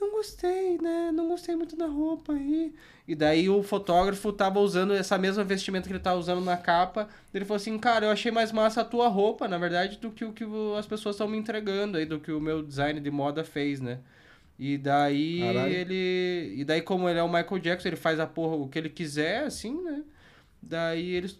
[0.02, 1.12] Não gostei, né?
[1.12, 2.74] Não gostei muito da roupa aí.
[3.06, 7.08] E daí o fotógrafo tava usando essa mesma vestimenta que ele tava usando na capa.
[7.32, 10.24] Ele falou assim: Cara, eu achei mais massa a tua roupa, na verdade, do que
[10.24, 10.44] o que
[10.76, 14.00] as pessoas estão me entregando aí, do que o meu design de moda fez, né?
[14.58, 15.72] E daí Caralho.
[15.72, 16.54] ele.
[16.56, 18.88] E daí, como ele é o Michael Jackson, ele faz a porra o que ele
[18.88, 20.02] quiser, assim, né?
[20.60, 21.32] Daí ele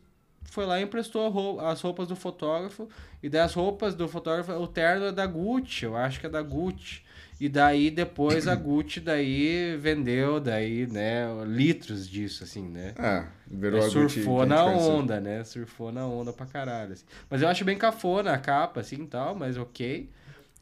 [0.44, 2.88] foi lá e emprestou a rou- as roupas do fotógrafo.
[3.22, 6.28] E daí as roupas do fotógrafo, o terno é da Gucci, eu acho que é
[6.28, 7.02] da Gucci.
[7.44, 12.94] E daí depois a Gucci daí vendeu daí, né, litros disso, assim, né?
[12.96, 15.42] É, virou É, a Gucci surfou a na onda, né?
[15.42, 16.92] Surfou na onda pra caralho.
[16.92, 17.04] assim.
[17.28, 20.08] Mas eu acho bem cafona a capa, assim tal, mas ok.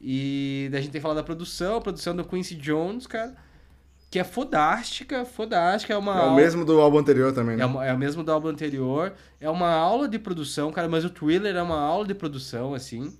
[0.01, 3.35] E daí a gente tem que falar da produção, a produção do Quincy Jones, cara,
[4.09, 7.61] que é fodástica, fodástica, é uma É o aula- mesmo do álbum anterior também, né?
[7.61, 9.13] é, uma- é o mesmo do álbum anterior.
[9.39, 13.15] É uma aula de produção, cara, mas o Thriller é uma aula de produção, assim.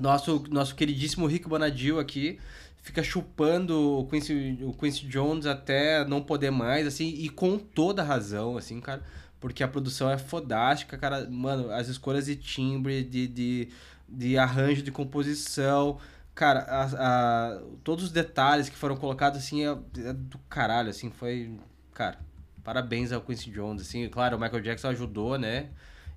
[0.00, 2.38] Nosso, nosso queridíssimo Rick Bonadil aqui
[2.82, 8.02] fica chupando o Quincy, o Quincy Jones até não poder mais, assim, e com toda
[8.02, 9.02] razão, assim, cara.
[9.40, 11.28] Porque a produção é fodástica, cara.
[11.30, 13.68] Mano, as escolhas de timbre, de, de,
[14.08, 15.98] de arranjo, de composição.
[16.34, 19.70] Cara, a, a- todos os detalhes que foram colocados, assim, é,
[20.08, 21.52] é do caralho, assim, foi...
[21.94, 22.18] Cara,
[22.64, 24.08] parabéns ao Quincy Jones, assim.
[24.08, 25.68] Claro, o Michael Jackson ajudou, né?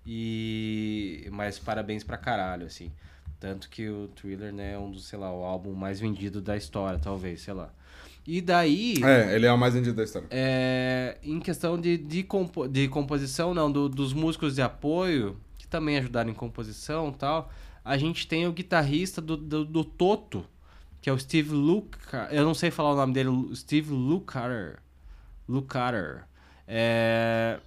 [0.05, 1.27] E...
[1.31, 2.91] Mas parabéns pra caralho, assim.
[3.41, 6.55] Tanto que o Thriller, né, é um dos, sei lá, o álbum mais vendido da
[6.55, 7.73] história, talvez, sei lá.
[8.25, 9.03] E daí...
[9.03, 10.27] É, ele é o mais vendido da história.
[10.29, 15.65] É, em questão de, de, compo- de composição, não, do- dos músicos de apoio, que
[15.67, 17.51] também ajudaram em composição e tal,
[17.83, 20.45] a gente tem o guitarrista do, do, do Toto,
[21.01, 22.37] que é o Steve Lukather.
[22.37, 24.77] Eu não sei falar o nome dele, Steve Lukather.
[25.49, 26.25] Lukather.
[26.67, 27.59] É,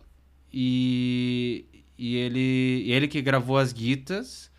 [0.53, 1.65] e,
[1.99, 4.54] e ele, ele que gravou as guitas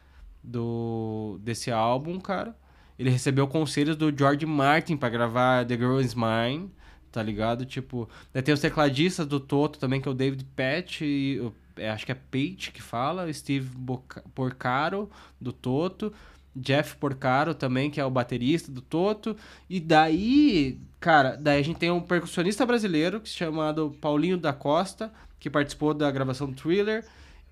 [0.46, 2.56] do, desse álbum, cara.
[2.98, 6.72] Ele recebeu conselhos do George Martin pra gravar The Girl Is Mine,
[7.12, 7.66] tá ligado?
[7.66, 11.42] Tipo, daí tem os tecladistas do Toto também, que é o David Patch, e,
[11.78, 16.14] é, acho que é Pate que fala, Steve Boca- Porcaro, do Toto,
[16.56, 19.36] Jeff Porcaro também, que é o baterista do Toto,
[19.70, 24.54] e daí, cara, daí a gente tem um percussionista brasileiro, que se chamado Paulinho da
[24.54, 27.06] Costa, que participou da gravação do Thriller,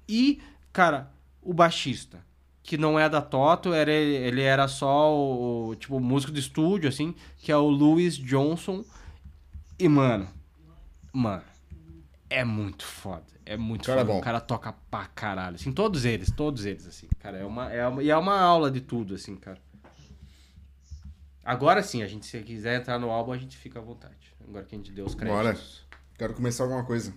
[0.07, 2.19] e, cara, o baixista,
[2.63, 7.13] que não é da Toto, era, ele era só o, tipo, músico de estúdio, assim,
[7.37, 8.83] que é o Louis Johnson.
[9.77, 10.27] E, mano,
[11.11, 11.43] mano,
[12.29, 13.25] é muito foda.
[13.45, 14.13] É muito Cara foda.
[14.13, 14.19] bom.
[14.19, 15.55] O cara toca pra caralho.
[15.55, 17.07] Assim, todos eles, todos eles, assim.
[17.19, 19.61] Cara, é uma, é uma, e é uma aula de tudo, assim, cara.
[21.43, 24.33] Agora sim, a gente, se quiser entrar no álbum, a gente fica à vontade.
[24.47, 25.43] Agora que a gente deu os créditos.
[25.43, 25.59] Bora.
[26.17, 27.13] Quero começar alguma coisa.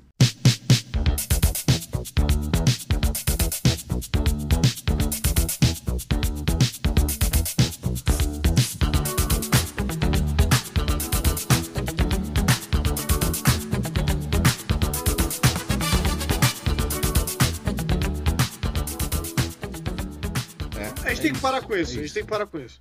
[21.77, 22.81] Com isso, a gente tem que parar com isso.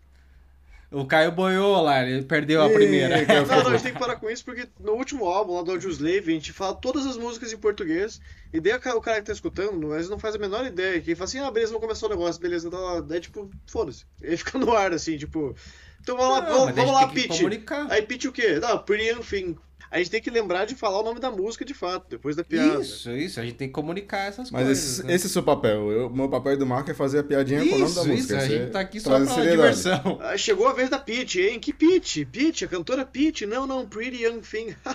[0.91, 3.25] O Caio boiou lá, ele perdeu a primeira.
[3.25, 3.41] cara.
[3.45, 5.71] Não, não, a gente tem que parar com isso porque no último álbum lá do
[5.71, 8.21] Audio Slave a gente fala todas as músicas em português
[8.53, 11.01] e daí o cara que tá escutando, mas não faz a menor ideia.
[11.01, 14.05] Que ele fala assim, ah, beleza, vamos começar o negócio, beleza, então, daí tipo, foda-se.
[14.21, 15.55] Ele fica no ar assim, tipo.
[15.99, 17.67] Então vamos lá, Não, vamos, a vamos gente lá, Pete.
[17.89, 18.60] Aí Pete o quê?
[18.60, 19.58] Não, Pretty Thing.
[19.95, 22.43] A gente tem que lembrar de falar o nome da música de fato, depois da
[22.43, 22.81] piada.
[22.81, 23.39] Isso, isso.
[23.39, 24.84] A gente tem que comunicar essas Mas coisas.
[24.99, 25.13] esse, né?
[25.15, 25.89] esse é o seu papel.
[25.89, 28.08] Eu- O meu papel do Marco é fazer a piadinha com o nome da Isso,
[28.10, 28.36] música.
[28.36, 28.45] isso.
[28.45, 30.19] A gente tá aqui só pra diversão.
[30.21, 31.60] Ah, chegou a vez da Pete, hein?
[31.62, 32.25] Que Pete?
[32.25, 33.45] Pete, a cantora Pete?
[33.45, 34.75] Não, não, Pretty Young Thing.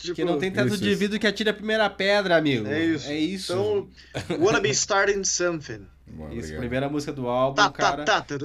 [0.00, 0.98] Tipo, Que não tem tanto Isso, de isso.
[0.98, 2.66] vidro que atira a primeira pedra, amigo.
[2.66, 3.08] É isso.
[3.08, 3.52] É isso.
[3.54, 5.86] Então, wanna be starting something.
[6.06, 6.58] Bom, isso, obrigado.
[6.60, 8.04] primeira música do álbum, Tá, cara.
[8.04, 8.36] tá, tá.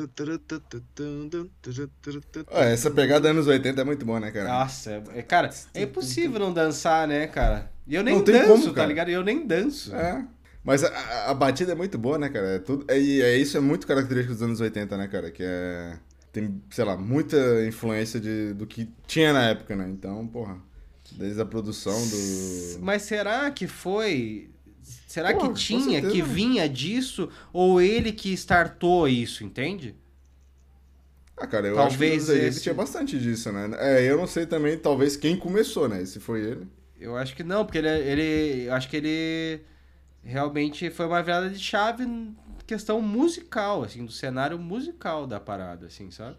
[2.51, 4.47] Ah, essa pegada anos 80 é muito boa, né, cara?
[4.47, 7.69] Nossa, é- é- cara, é impossível não dançar, né, cara?
[7.87, 9.09] E eu nem Não danço, como, tá ligado?
[9.09, 9.93] Eu nem danço.
[9.95, 10.25] É.
[10.63, 12.47] Mas a, a- batida é muito boa, né, cara?
[12.55, 15.31] É tudo, é, e é, isso é muito característico dos anos 80, né, cara?
[15.31, 15.97] Que é.
[16.31, 19.87] Tem, sei lá, muita influência de, do que tinha na época, né?
[19.89, 20.57] Então, porra.
[21.13, 22.79] Desde a produção do.
[22.81, 24.51] Mas será que foi.
[25.07, 26.05] Será Pô, que tinha, certeza.
[26.05, 27.29] que vinha disso?
[27.53, 29.95] Ou ele que startou isso, entende?
[31.37, 33.69] Ah, cara, eu Talvez acho que esse- tinha bastante disso, né?
[33.79, 36.03] É, eu não sei também, talvez, quem começou, né?
[36.05, 36.67] Se foi ele.
[36.99, 37.87] Eu acho que não, porque ele.
[37.89, 39.61] ele eu acho que ele.
[40.23, 42.05] realmente foi uma virada de chave
[42.67, 46.37] questão musical, assim, do cenário musical da parada, assim, sabe?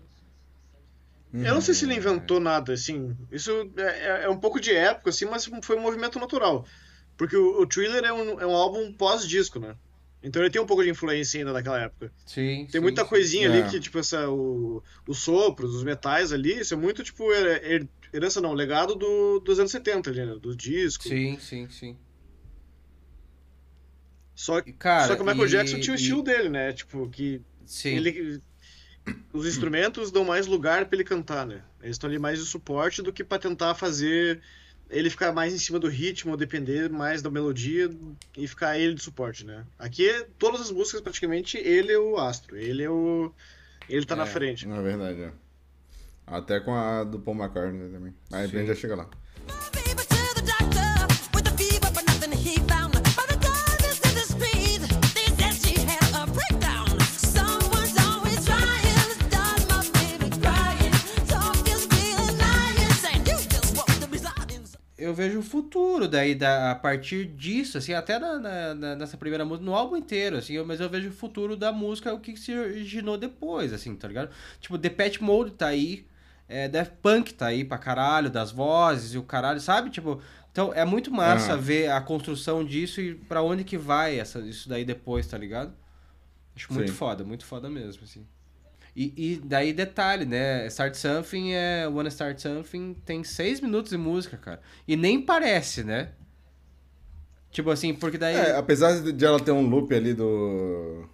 [1.41, 3.17] Eu não sei se ele inventou nada, assim.
[3.31, 6.67] Isso é, é, é um pouco de época, assim, mas foi um movimento natural.
[7.21, 9.77] Porque o, o Thriller é um, é um álbum pós-disco, né?
[10.23, 12.11] Então ele tem um pouco de influência ainda daquela época.
[12.25, 12.67] Sim.
[12.73, 13.09] Tem sim, muita sim.
[13.11, 13.61] coisinha É.
[13.63, 17.63] ali que, tipo, essa, o, os sopros, os metais ali, isso é muito, tipo, her-
[17.63, 20.35] her- herança não, legado do, dos anos 70 ali, né?
[20.41, 21.05] Do disco.
[21.05, 21.99] Sim, sim, sim.
[24.35, 26.73] Só, E, cara, só que o Michael e- Jackson tinha o e- estilo dele, né?
[26.73, 27.97] Tipo, que Sim.
[27.97, 28.41] ele.
[29.33, 31.63] Os instrumentos dão mais lugar pra ele cantar, né?
[31.83, 34.41] Eles estão ali mais de suporte do que pra tentar fazer
[34.91, 37.91] ele ficar mais em cima do ritmo, ou depender mais da melodia
[38.37, 39.65] e ficar ele de suporte, né?
[39.79, 42.57] Aqui, todas as músicas, praticamente, ele é o astro.
[42.57, 43.33] Ele é o.
[43.89, 44.19] Ele tá É.
[44.19, 44.67] na frente.
[44.67, 45.33] Na verdade, é.
[46.27, 48.15] Até com a do Paul McCartney também.
[48.33, 49.80] Aí a gente já chega lá.
[65.01, 69.45] Eu vejo o futuro daí da, a partir disso, assim, até na, na- nessa primeira
[69.45, 72.37] música, no álbum inteiro, assim, eu- mas eu vejo o futuro da música, o que
[72.37, 74.31] se originou depois, assim, tá ligado?
[74.61, 76.07] Tipo, The Pet Mode tá aí,
[76.49, 79.91] é, Daft Punk tá aí pra caralho, das vozes e o caralho, sabe?
[79.91, 80.21] Tipo,
[80.53, 81.57] então é muito massa Ah.
[81.57, 85.73] ver a construção disso e pra onde que vai essa, isso daí depois, tá ligado?
[86.57, 86.97] Acho muito Sim.
[86.97, 88.27] foda, muito foda mesmo, assim.
[89.01, 90.67] E, e daí detalhe, né?
[90.67, 91.89] Start Something é.
[91.89, 94.61] Wanna Start Something tem seis minutos de música, cara.
[94.87, 96.11] E nem parece, né?
[97.51, 98.37] Tipo assim, porque daí.
[98.37, 101.09] É, apesar de ela ter um loop ali do.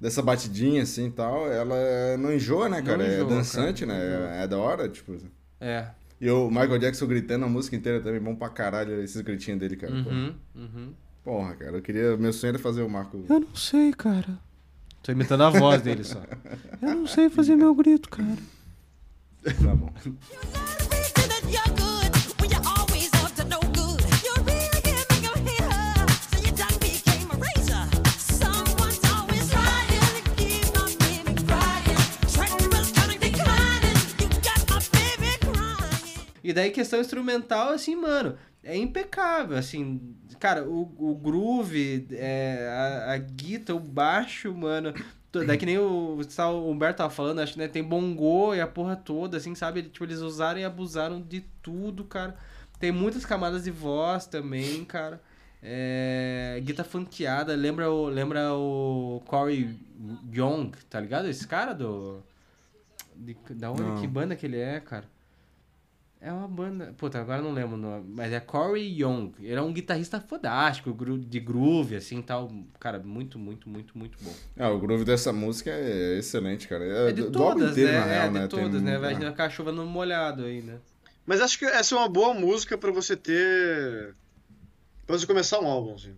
[0.00, 3.04] Dessa batidinha assim e tal, ela não enjoa, né, cara?
[3.04, 4.38] é enjoa, dançante, cara, né?
[4.38, 5.18] É, é da hora, tipo.
[5.60, 5.86] É.
[6.20, 9.74] E o Michael Jackson gritando a música inteira também, bom pra caralho esses gritinhos dele,
[9.74, 9.92] cara.
[10.04, 10.10] pô.
[10.10, 10.94] Uhum, uhum.
[11.24, 12.16] Porra, cara, eu queria.
[12.16, 13.24] Meu sonho era fazer o Marco.
[13.28, 14.38] Eu não sei, cara.
[15.02, 16.22] Tô imitando a voz dele só.
[16.80, 18.36] Eu não sei fazer meu grito, cara.
[19.42, 19.92] Tá bom.
[36.44, 43.12] E daí, questão instrumental, assim, mano, é impecável, assim, Cara, o, o groove, é, a,
[43.12, 44.92] a guitarra, o baixo, mano.
[45.30, 48.66] Daí que nem o, o Humberto tava falando, acho que né, tem bongô e a
[48.66, 49.84] porra toda, assim, sabe?
[49.84, 52.36] Tipo, eles usaram e abusaram de tudo, cara.
[52.80, 55.22] Tem muitas camadas de voz também, cara.
[55.62, 59.78] É, guitarra funkeada, lembra o, lembra o Corey
[60.34, 61.28] Young, tá ligado?
[61.28, 62.20] Esse cara do.
[63.14, 63.82] De, da onde?
[63.82, 64.00] Não.
[64.00, 65.04] Que banda que ele é, cara?
[66.24, 66.94] É uma banda.
[66.96, 68.04] Puta, agora eu não lembro o nome.
[68.14, 69.32] Mas é Corey Young.
[69.40, 72.48] Ele é um guitarrista fodástico, de groove, assim tal.
[72.78, 74.32] Cara, muito, muito, muito, muito bom.
[74.56, 76.84] Ah, o groove dessa música é excelente, cara.
[76.84, 77.98] É, É de todas, inteiro, né?
[77.98, 78.40] na real, é de né?
[78.46, 78.96] Tem todas, né?
[78.96, 79.30] um- Vai ah.
[79.30, 80.78] ficar chovendo molhado aí, né?
[81.26, 84.14] Mas acho que essa é uma boa música pra você ter.
[85.04, 86.14] pra você começar um álbum, assim.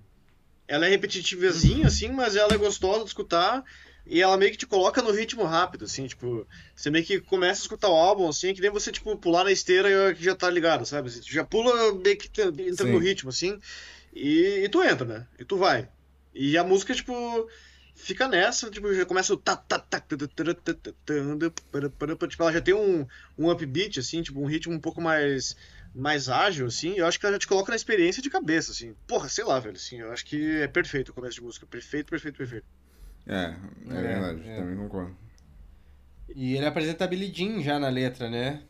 [0.69, 3.65] Ela é repetitivazinha, assim, mas ela é gostosa de escutar
[4.07, 7.63] e ela meio que te coloca no ritmo rápido, assim, tipo, você meio que começa
[7.63, 10.51] a escutar o álbum, assim, que nem você, tipo, pular na esteira que já tá
[10.51, 11.11] ligado, sabe?
[11.11, 12.93] Você já pula, meio que entra Sim.
[12.93, 13.59] no ritmo, assim,
[14.13, 15.27] e, e, tu entra, né?
[15.39, 15.89] E tu vai.
[16.35, 17.49] E a música, tipo,
[17.95, 23.07] fica nessa, tipo, já começa o tá, tá, tá, tipo, ela já tem um,
[23.39, 25.57] um upbeat, assim, tipo, um ritmo um pouco mais
[25.95, 28.97] mais ágil, assim, eu acho que ela já te coloca na experiência de cabeça, assim.
[29.07, 31.65] Porra, sei lá, velho, assim, eu acho que é perfeito o começo de música.
[31.67, 32.67] Perfeito, perfeito, perfeito.
[33.27, 33.55] É, é,
[33.91, 34.57] É, verdade, é.
[34.57, 35.17] também concordo.
[36.35, 38.63] E ele apresenta Billie Jean já na letra, né?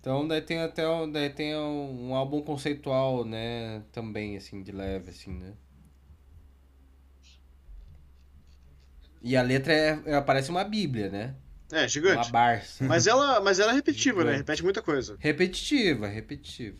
[0.00, 3.82] Então daí tem até um, daí tem um, um álbum conceitual, né?
[3.90, 5.54] Também, assim, de leve, assim, né?
[9.22, 11.34] E a letra é, é- parece uma bíblia, né?
[11.72, 12.30] É, Uma gigante.
[12.30, 12.84] barça.
[12.84, 14.36] Mas ela, mas ela é repetitiva, né?
[14.36, 15.16] Repete muita coisa.
[15.18, 16.76] Repetitiva, repetitiva.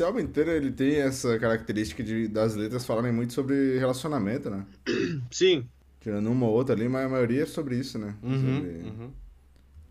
[0.00, 4.64] Esse álbum inteiro ele tem essa característica de, das letras falarem muito sobre relacionamento, né?
[5.30, 5.68] Sim.
[6.00, 8.16] Tirando uma ou outra ali, mas a maioria é sobre isso, né?
[8.22, 9.12] Uhum, sobre uhum.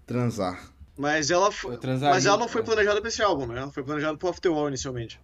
[0.08, 0.74] transar.
[0.98, 2.66] Mas ela, foi, mas ela não foi é.
[2.66, 3.60] planejada pra esse álbum, né?
[3.60, 5.20] Ela foi planejada pro After All inicialmente.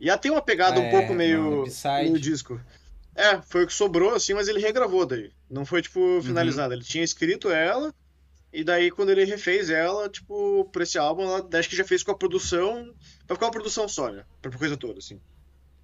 [0.00, 1.64] E ela tem uma pegada um É, pouco não, meio
[2.10, 2.60] no disco.
[3.14, 5.30] É, foi o que sobrou, assim, mas ele regravou daí.
[5.48, 6.22] Não foi, tipo, Uhum.
[6.22, 6.74] finalizada.
[6.74, 7.94] Ele tinha escrito ela,
[8.52, 12.02] e daí quando ele refez ela, tipo, pra esse álbum, ela acho que já fez
[12.02, 12.92] com a produção.
[13.26, 14.24] Pra ficar uma produção só, né?
[14.42, 15.20] Pra coisa toda, assim.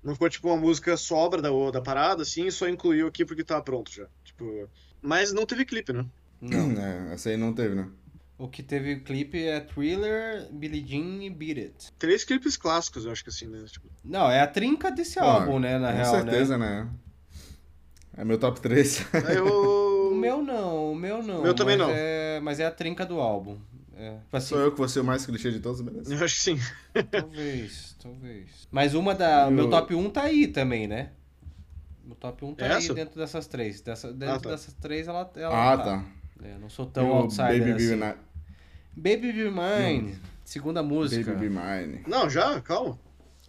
[0.03, 3.44] Não ficou, tipo, uma música sobra da, da parada, assim, e só incluiu aqui porque
[3.44, 4.07] tava pronto já.
[4.24, 4.68] Tipo.
[5.03, 6.05] Mas não teve clipe, né?
[6.40, 6.72] Não.
[6.81, 7.88] É, essa aí não teve, né?
[8.38, 11.92] O que teve clipe é Thriller, Billie Jean e Beat It.
[11.98, 13.62] Três clipes clássicos, eu acho que assim, né?
[13.66, 16.88] Tipo, Não, é a trinca desse Pô, álbum, né, na com real, certeza, né?
[18.16, 19.07] É meu top 3.
[19.12, 19.44] aí eu.
[19.44, 19.50] né?
[20.11, 21.42] O meu não, o meu não.
[21.42, 21.90] Meu também não.
[21.90, 23.59] É, mas é a trinca do álbum.
[24.03, 26.15] É, tipo assim, Sou eu que vou ser o mais clichê de todos, beleza?
[26.15, 26.59] Eu acho que sim.
[27.11, 28.49] talvez, talvez.
[28.71, 29.47] Mas uma da...
[29.49, 31.11] O meu Eu- top 1 tá aí também, né?
[32.09, 32.95] O top 1 tá aí Essa?
[32.95, 33.81] dentro dessas três.
[33.83, 34.51] Dessa, dentro tá.
[34.51, 36.05] dessas três ela, ela Ah, tá.
[36.43, 37.89] É, não sou tão o outsider Baby assim.
[37.91, 38.15] Be Mine.
[38.97, 41.33] Baby Be Mine, segunda música.
[41.35, 42.03] Baby Be Mine.
[42.07, 42.99] Não, já, calma.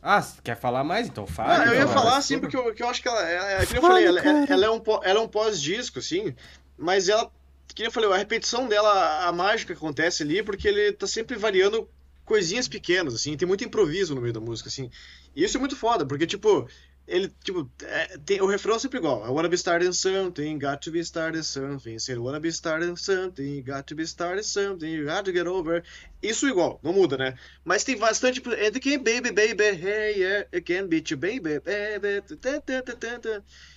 [0.02, 1.08] Ah, você quer falar mais?
[1.08, 1.62] Então fala.
[1.64, 1.94] Ah, eu ia então.
[1.94, 3.28] falar mas assim, porque eu, que eu acho que ela.
[3.30, 6.36] É, é, que eu falei, ela, ela- ela é um, ela é um pós-disco, assim,
[6.78, 7.32] mas ela.
[7.74, 11.38] Que eu falei, a repetição dela, a mágica que acontece ali, porque ele tá sempre
[11.38, 11.88] variando
[12.26, 14.90] coisinhas pequenas, assim, tem muito improviso no meio da música, assim.
[15.36, 16.68] E isso é muito foda, porque, tipo,
[17.08, 19.26] ele, tipo, é, tem, o refrão é sempre igual.
[19.26, 22.00] I wanna be starting something, got to be starting something.
[22.00, 25.48] Say, I wanna be starting something, got to be starting something, you got to get
[25.48, 25.84] over.
[26.22, 27.36] Isso igual, não muda, né?
[27.66, 31.18] Mas tem bastante, tipo, and it can baby, baby, hey, yeah, it can beat you,
[31.18, 32.24] baby, baby.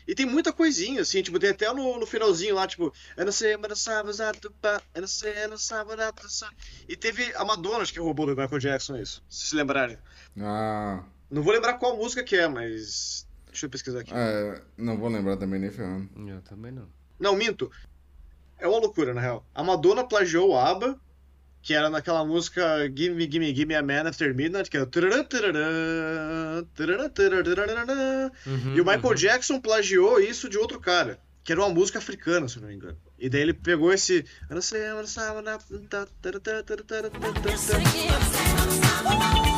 [0.07, 3.33] E tem muita coisinha, assim, tipo, tem até no, no finalzinho lá, tipo, eu não
[3.33, 4.11] sei, mas não sabe
[4.95, 5.97] eu não sei, eu não sabe.
[6.87, 9.97] E teve a Madonna, acho que roubou do Michael Jackson isso, se se lembrarem.
[10.41, 13.27] Ah, Não vou lembrar qual música que é, mas.
[13.47, 14.13] Deixa eu pesquisar aqui.
[14.15, 16.09] é, não vou lembrar também nem ferrando.
[16.29, 16.89] Eu também não.
[17.19, 17.71] Não, minto.
[18.59, 19.47] É uma loucura, na real.
[19.55, 20.99] A Madonna plagiou o ABBA,
[21.63, 24.77] que era naquela música Give Me, Give Me, Give Me a Man After Midnight, que
[24.77, 25.25] é tarará.
[28.47, 29.15] Uhum, E o Michael uhum.
[29.15, 32.75] Jackson plagiou isso de outro cara, que era uma música africana, se eu não me
[32.75, 32.99] engano.
[33.19, 34.25] E daí ele pegou esse...
[34.49, 39.54] Eu não sei, eu não sei, eu não sei, tarará, tarará, tarará, tarará.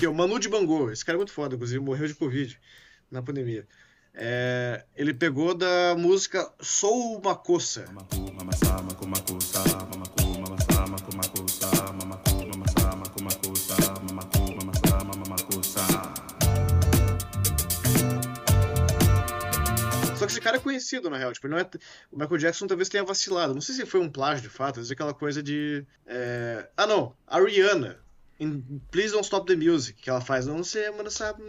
[0.00, 0.90] Aqui, o Manu de Bangu.
[0.90, 2.58] Esse cara é muito foda, inclusive, morreu de Covid
[3.10, 3.68] na pandemia.
[4.14, 7.84] É, ele pegou da música Sou uma Coça.
[20.16, 21.34] Só que esse cara é conhecido, na real.
[21.34, 21.68] Tipo, não é...
[22.10, 23.52] O Michael Jackson talvez tenha vacilado.
[23.52, 25.84] Não sei se foi um plágio de fato, vezes aquela coisa de.
[26.06, 27.14] é, Ah, não.
[27.26, 27.98] A Rihanna.
[28.40, 30.46] Em Please Don't Stop the Music, que ela faz.
[30.46, 31.42] Não sei, mano, sabe.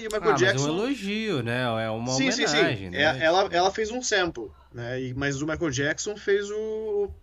[0.00, 0.68] E o Ah, Michael mas é um Jackson.
[0.68, 1.62] elogio, né?
[1.84, 2.90] É uma sim, sim, homenagem, sim.
[2.90, 3.18] né?
[3.18, 5.00] É, ela, ela fez um sample, né?
[5.00, 6.56] E- mas o Michael Jackson fez o,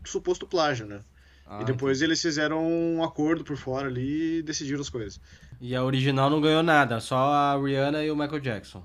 [0.03, 1.01] o suposto plágio, né?
[1.45, 5.19] Ah, e depois eles fizeram um acordo por fora ali e decidiram as coisas.
[5.62, 8.84] E a original não ganhou nada, só a Rihanna e o Michael Jackson.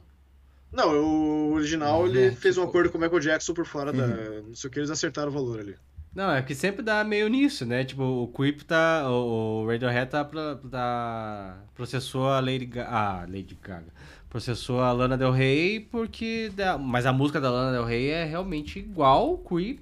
[0.73, 4.43] Não, o original Uhum, ele fez um acordo com o Michael Jackson por fora da.
[4.43, 5.77] Não sei o que, eles acertaram o valor ali.
[6.17, 7.85] Não, é que sempre dá meio nisso, né?
[7.85, 9.05] Tipo, o Creep tá.
[9.11, 10.25] O, o Radiohead tá,
[10.71, 11.59] tá.
[11.75, 12.89] Processou a Lady Gaga.
[12.91, 13.93] Ah, Lady Gaga.
[14.31, 16.51] Processou a Lana Del Rey porque.
[16.57, 19.81] da- mas a música da Lana Del Rey é realmente igual o Creep.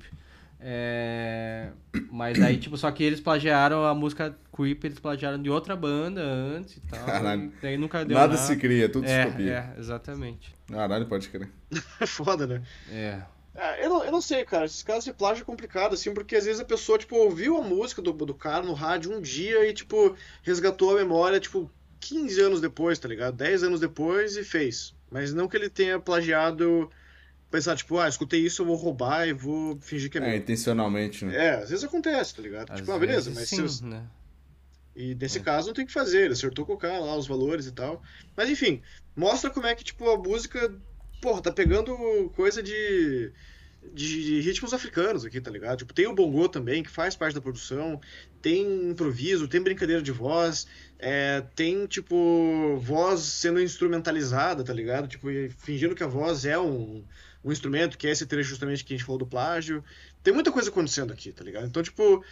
[0.67, 1.69] É,
[2.11, 6.21] mas aí, tipo, só que eles plagiaram a música Creep, eles plagiaram de outra banda
[6.23, 7.05] antes e tal.
[7.05, 7.53] Caralho.
[7.59, 8.39] e daí nunca deu Nada nada.
[8.47, 9.73] se cria, tudo se é, copia.
[9.77, 10.55] é, exatamente.
[10.67, 11.49] Caralho, pode crer.
[12.01, 12.63] É foda, né?
[12.91, 13.21] É.
[13.57, 14.65] Ah, eu, não, eu não sei, cara.
[14.65, 17.63] Esses casos de plágio é complicado, assim, porque às vezes a pessoa, tipo, ouviu a
[17.63, 22.41] música do, do cara no rádio um dia e, tipo, resgatou a memória, tipo, 15
[22.41, 23.37] anos depois, tá ligado?
[23.37, 24.95] 10 anos depois e fez.
[25.11, 26.91] Mas não que ele tenha plagiado,
[27.51, 30.37] pensar, tipo, ah, escutei isso, eu vou roubar e vou fingir que é É, meu.
[30.37, 31.37] intencionalmente, né?
[31.37, 32.71] É, às vezes acontece, tá ligado?
[32.73, 34.05] Às tipo, ah, beleza, mas sim, se, né?
[34.97, 37.27] E nesse caso não tem o que fazer, ele acertou com o cara lá, os
[37.27, 38.03] valores e tal.
[38.37, 38.81] Mas enfim,
[39.17, 40.73] mostra como é que, tipo, a música,
[41.21, 43.33] porra, tá pegando coisa de,
[43.93, 45.79] de, de ritmos africanos aqui, tá ligado?
[45.79, 48.01] Tipo, tem o bongô também, que faz parte da produção,
[48.41, 50.67] tem improviso, tem brincadeira de voz,
[50.99, 55.09] é, tem, tipo, voz sendo instrumentalizada, tá ligado?
[55.09, 57.05] Tipo, fingindo que a voz é um,
[57.45, 59.85] um instrumento, que é esse trecho justamente que a gente falou do plágio.
[60.23, 61.67] Tem muita coisa acontecendo aqui, tá ligado?
[61.67, 62.25] Então, tipo,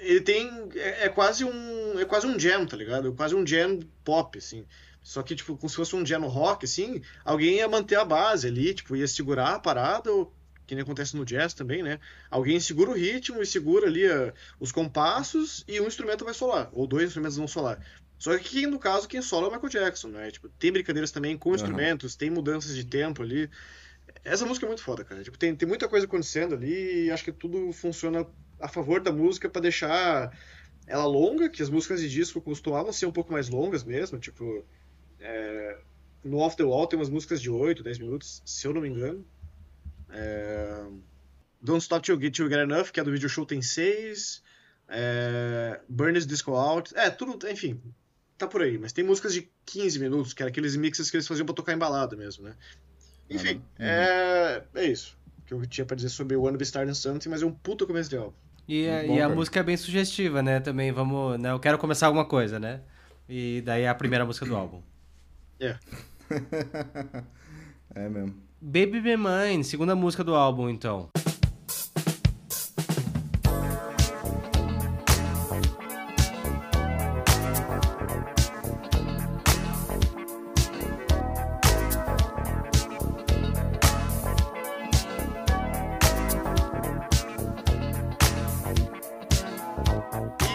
[0.00, 0.50] ele tem.
[0.74, 1.98] É, é quase um.
[1.98, 3.08] É quase um jam, tá ligado?
[3.08, 4.64] É quase um jam pop, assim.
[5.04, 8.48] Só que, tipo, como se fosse um jam rock, assim, alguém ia manter a base
[8.48, 10.32] ali, tipo, ia segurar a parada, ou,
[10.66, 12.00] que nem acontece no jazz também, né?
[12.30, 16.70] Alguém segura o ritmo e segura ali a- os compassos e um instrumento vai solar,
[16.72, 17.84] ou dois instrumentos vão solar.
[18.18, 20.30] Só que no caso, quem sola é o Michael Jackson, né?
[20.30, 23.50] Tipo, tem brincadeiras também com instrumentos, tem mudanças de tempo ali.
[24.24, 25.22] Essa música é muito foda, cara.
[25.22, 28.26] Tipo, tem, tem muita coisa acontecendo ali e acho que tudo funciona
[28.58, 30.32] a favor da música pra deixar
[30.86, 34.64] ela longa, que as músicas de disco costumavam ser um pouco mais longas mesmo, tipo...
[35.20, 35.78] é,
[36.24, 38.88] no Off the Wall tem umas músicas de 8, 10 minutos, se eu não me
[38.88, 39.24] engano.
[40.10, 40.84] É,
[41.60, 44.42] Don't Stop Till Get, Till Get Enough, que é do video show, tem 6.
[44.88, 46.92] É, Burn This Disco Out.
[46.96, 47.80] É, tudo, enfim,
[48.36, 48.78] tá por aí.
[48.78, 51.72] Mas tem músicas de 15 minutos, que eram aqueles mixes que eles faziam pra tocar
[51.72, 52.54] em balada mesmo, né?
[53.30, 57.42] Enfim, é, é isso que eu tinha pra dizer sobre Wanna Be Starting Something, mas
[57.42, 58.32] é um puta começo de álbum.
[58.66, 60.58] E, a- e a música é bem sugestiva, né?
[60.60, 61.38] Também vamos.
[61.38, 61.50] Né?
[61.50, 62.80] Eu quero começar alguma coisa, né?
[63.28, 64.82] E daí é a primeira música do álbum.
[65.60, 65.76] É.
[67.94, 68.34] É mesmo.
[68.60, 71.10] Baby Be Mine, segunda música do álbum, então.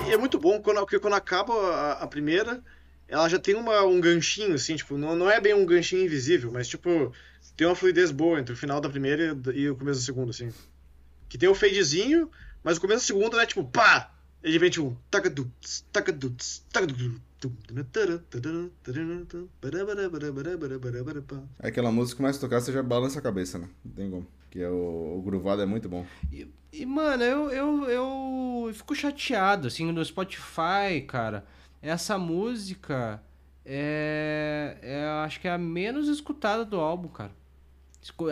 [0.07, 2.61] E é muito bom quando, porque quando acaba a, a primeira,
[3.09, 6.51] ela já tem uma, um ganchinho, assim, tipo, não, não é bem um ganchinho invisível,
[6.51, 7.11] mas tipo,
[7.57, 10.29] tem uma fluidez boa entre o final da primeira e, e o começo da segunda,
[10.29, 10.53] assim.
[11.27, 12.29] Que tem o fadezinho,
[12.63, 14.13] mas o começo da segunda é tipo, pá!
[14.41, 16.63] Ele vem tipo, tacaduts, tacaduts.
[21.59, 23.67] É aquela música que começa a tocar, você já balança a cabeça, né?
[23.83, 24.27] Não tem como.
[24.49, 26.05] Que é o, o gruvado é muito bom.
[26.31, 31.45] E, e, mano, eu, eu, eu fico chateado, assim, no Spotify, cara.
[31.81, 33.21] Essa música
[33.65, 35.05] é, é.
[35.25, 37.31] Acho que é a menos escutada do álbum, cara.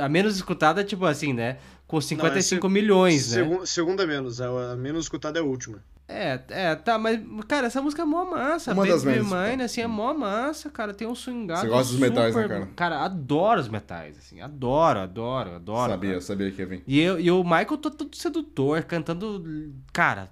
[0.01, 1.57] A menos escutada, tipo assim, né?
[1.85, 3.43] Com 55 se- milhões, né?
[3.43, 5.83] Segun- segunda menos, a, a menos escutada é a última.
[6.09, 7.19] É, é, tá, mas,
[7.49, 8.71] cara, essa música é mó massa.
[8.71, 10.93] Uma Baby das menos Mine, assim, é mó massa, cara.
[10.93, 12.69] Tem um swingado Você gosta dos metais, né, super- cara?
[12.77, 14.39] Cara, adoro os metais, assim.
[14.39, 15.91] Adoro, adoro, adoro.
[15.91, 16.21] sabia, cara.
[16.21, 16.83] sabia que ia vir.
[16.87, 19.73] E, eu, e o Michael tá todo sedutor, cantando.
[19.91, 20.29] Cara.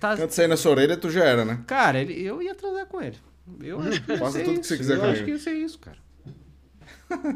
[0.00, 0.16] Tá.
[0.16, 1.62] Quando sair na sua orelha, tu já era, né?
[1.66, 3.16] Cara, ele, eu ia transar com ele.
[3.60, 4.68] Eu acho que ia Faça tudo que isso.
[4.68, 5.24] você quiser Eu com acho ele.
[5.24, 5.98] que ia ser isso, cara.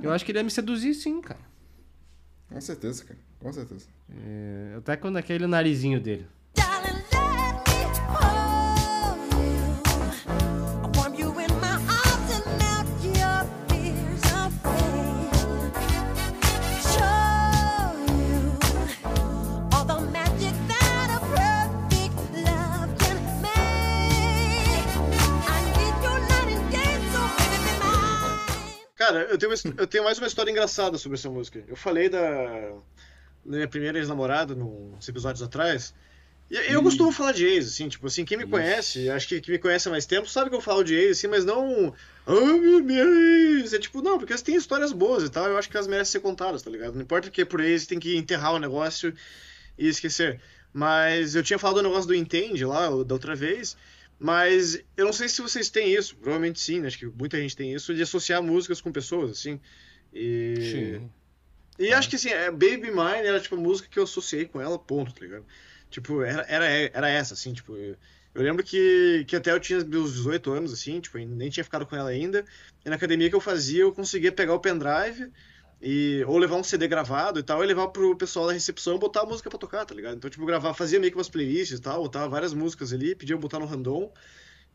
[0.03, 1.41] Eu acho que ele ia me seduzir sim, cara.
[2.49, 3.19] Com certeza, cara.
[3.39, 3.87] Com certeza.
[4.11, 6.27] É, até quando aquele narizinho dele.
[29.09, 31.65] Cara, eu tenho, eu tenho mais uma história engraçada sobre essa música.
[31.67, 32.21] Eu falei da,
[33.43, 35.95] da minha primeira ex-namorada nos episódios atrás.
[36.51, 39.53] E eu costumo falar de ex, assim, tipo assim, quem me conhece, acho que quem
[39.55, 41.95] me conhece há mais tempo, sabe que eu falo de ex, assim, mas não.
[42.27, 43.73] Ah, meu minha ex!
[43.73, 46.13] É tipo, não, porque elas têm histórias boas e tal, eu acho que elas merecem
[46.13, 46.95] ser contadas, tá ligado?
[46.95, 49.15] Não importa que por ex tem que enterrar o negócio
[49.79, 50.39] e esquecer.
[50.71, 53.75] Mas eu tinha falado do negócio do Entende lá, da outra vez,
[54.19, 56.89] mas eu não sei se vocês têm isso, provavelmente sim, né?
[56.89, 59.61] acho que muita gente tem isso, de associar músicas com pessoas, assim.
[60.13, 61.11] E, Sim.
[61.79, 64.61] e acho que assim, é, Baby Mine era tipo a música que eu associei com
[64.61, 65.45] ela, ponto, tá ligado?
[65.91, 67.77] Tipo, era, era, era essa, assim, tipo.
[67.77, 67.97] Eu,
[68.35, 71.87] eu lembro que, que até eu tinha meus 18 anos, assim, tipo, nem tinha ficado
[71.87, 72.45] com ela ainda.
[72.85, 75.31] E na academia que eu fazia, eu conseguia pegar o pendrive
[75.81, 78.99] e ou levar um CD gravado e tal, e levar pro pessoal da recepção e
[78.99, 80.17] botar a música pra tocar, tá ligado?
[80.17, 83.37] Então, tipo, gravar, fazia meio que umas playlists e tal, botava várias músicas ali, pedia
[83.37, 84.13] botar no random.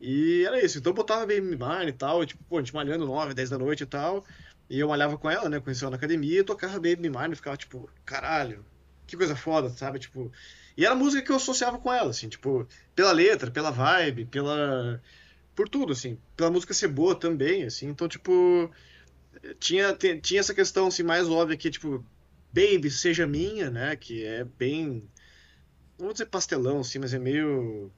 [0.00, 0.78] E era isso.
[0.78, 3.50] Então eu botava Baby Mine e tal, e, tipo, pô, a gente malhando 9, 10
[3.50, 4.24] da noite e tal.
[4.68, 5.60] E eu malhava com ela, né?
[5.60, 8.64] Conheci ela na academia e tocava Baby Mine ficava, tipo, caralho,
[9.06, 9.98] que coisa foda, sabe?
[9.98, 10.32] Tipo.
[10.76, 15.00] E era música que eu associava com ela, assim, tipo, pela letra, pela vibe, pela.
[15.54, 16.18] Por tudo, assim.
[16.36, 17.88] Pela música ser boa também, assim.
[17.88, 18.70] Então, tipo.
[19.58, 22.04] Tinha, tinha essa questão, assim, mais óbvia que, tipo,
[22.52, 23.96] Baby, seja minha, né?
[23.96, 25.02] Que é bem.
[25.98, 27.90] Não vou dizer pastelão, assim, mas é meio.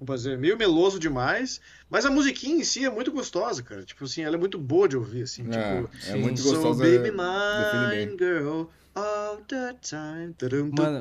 [0.00, 1.60] Vamos dizer, meio meloso demais.
[1.88, 3.84] Mas a musiquinha em si é muito gostosa, cara.
[3.84, 5.46] Tipo assim, ela é muito boa de ouvir, assim.
[5.48, 6.82] É, tipo, é muito So gostosa.
[6.82, 8.64] baby mine, girl,
[8.94, 10.34] all the time.
[10.76, 11.00] Mano,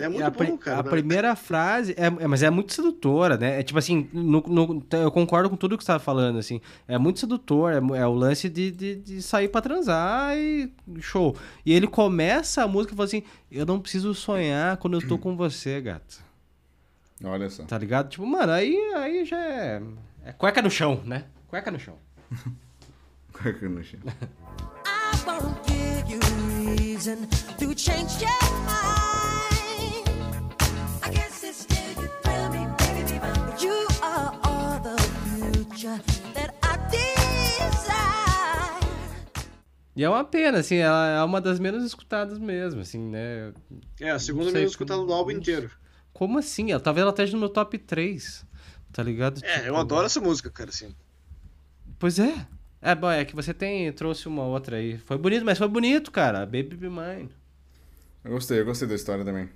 [0.00, 0.80] É muito bom, cara.
[0.80, 3.60] a primeira frase, é, é- mas é muito sedutora, né?
[3.60, 6.60] É tipo assim, no- no- eu concordo com tudo que você tava falando, assim.
[6.86, 11.36] É muito sedutor, é, é o lance de, de, de sair pra transar e show.
[11.66, 15.18] E ele começa a música e fala assim: Eu não preciso sonhar quando eu tô
[15.18, 16.22] com você, gato.
[17.22, 17.64] Olha só.
[17.64, 18.08] Tá ligado?
[18.10, 19.82] Tipo, mano, aí, aí já é.
[20.24, 21.24] É cueca no chão, né?
[21.48, 21.96] Cueca no chão.
[23.44, 23.52] I
[39.96, 43.52] E é uma pena, assim, ela é uma das menos escutadas mesmo, assim, né?
[44.00, 45.66] É, a segunda menos escutada do álbum inteiro.
[45.66, 45.76] Assim?
[46.12, 46.72] Como assim?
[46.72, 48.44] Ela, talvez ela esteja no meu top 3,
[48.92, 49.44] tá ligado?
[49.44, 49.66] É, tipo...
[49.68, 50.92] eu adoro essa música, cara, assim.
[51.96, 52.46] Pois é,
[52.84, 54.98] é, bom, é que você tem, trouxe uma outra aí.
[54.98, 56.40] Foi bonito, mas foi bonito, cara.
[56.44, 57.30] Baby Be Mine.
[58.22, 59.48] Eu gostei, eu gostei da história também.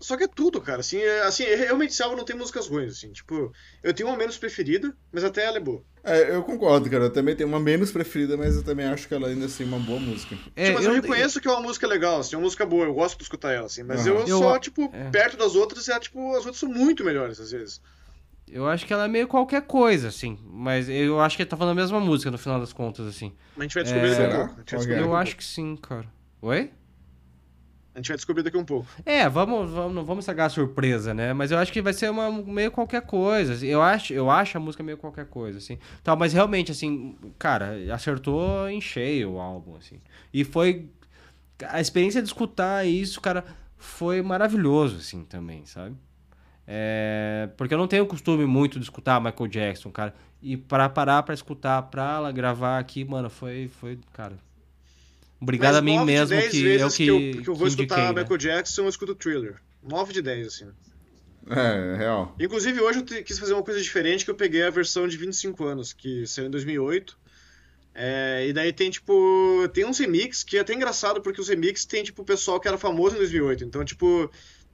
[0.00, 2.66] Só que é tudo, cara, assim, é, assim, é- realmente esse álbum não tem músicas
[2.66, 3.52] ruins, assim, tipo,
[3.84, 5.80] eu tenho uma menos preferida, mas até ela é boa.
[6.02, 7.04] É, eu concordo, cara.
[7.04, 9.66] Eu também tenho uma menos preferida, mas eu também acho que ela ainda assim é
[9.66, 10.34] uma boa música.
[10.56, 12.84] É, Tipo, mas eu, reconheço que é uma música legal, assim, é uma música boa,
[12.84, 14.18] eu gosto de escutar ela, assim, mas Aham.
[14.18, 15.08] eu, Eu- só, tipo, é.
[15.10, 17.80] perto das outras, é, tipo, as outras são muito melhores, às vezes.
[18.48, 20.38] Eu acho que ela é meio qualquer coisa, assim.
[20.44, 23.32] Mas eu acho que ele tá falando a mesma música no final das contas, assim.
[23.56, 24.46] Mas a gente vai descobrir É, daqui a será?
[24.46, 24.64] pouco.
[24.64, 26.06] Descobrir Eu acho que sim, cara.
[26.42, 26.70] Oi?
[27.94, 28.86] A gente vai descobrir daqui a um pouco.
[29.04, 31.32] É, vamos, vamos, não vamos estragar a surpresa, né?
[31.34, 33.52] Mas eu acho que vai ser uma meio qualquer coisa.
[33.52, 33.66] assim.
[33.66, 35.78] Eu acho, eu acho a música meio qualquer coisa, assim.
[36.02, 40.00] Tá, mas realmente, assim, cara, acertou em cheio o álbum, assim.
[40.32, 40.88] E foi.
[41.68, 43.44] A experiência de escutar isso, cara,
[43.76, 45.94] foi maravilhoso, assim, também, sabe?
[46.66, 50.14] É, porque eu não tenho costume muito de escutar Michael Jackson, cara.
[50.40, 54.38] E pra parar pra escutar, pra ela gravar aqui, mano, foi, foi cara.
[55.40, 57.98] Obrigado Mas a mim mesmo que eu que, que eu, que eu vou que escutar
[57.98, 58.20] indiquei, né?
[58.22, 59.56] Michael Jackson, eu escuto Thriller.
[59.82, 60.68] 9 de 10, assim.
[61.50, 62.36] É, é real.
[62.38, 65.16] Inclusive, hoje eu te- quis fazer uma coisa diferente, que eu peguei a versão de
[65.16, 67.18] 25 anos, que saiu em 2008.
[67.94, 71.84] É, e daí tem, tipo, tem uns remix que é até engraçado, porque os remix
[71.84, 73.64] tem, tipo, o pessoal que era famoso em 2008.
[73.64, 74.30] Então, tipo,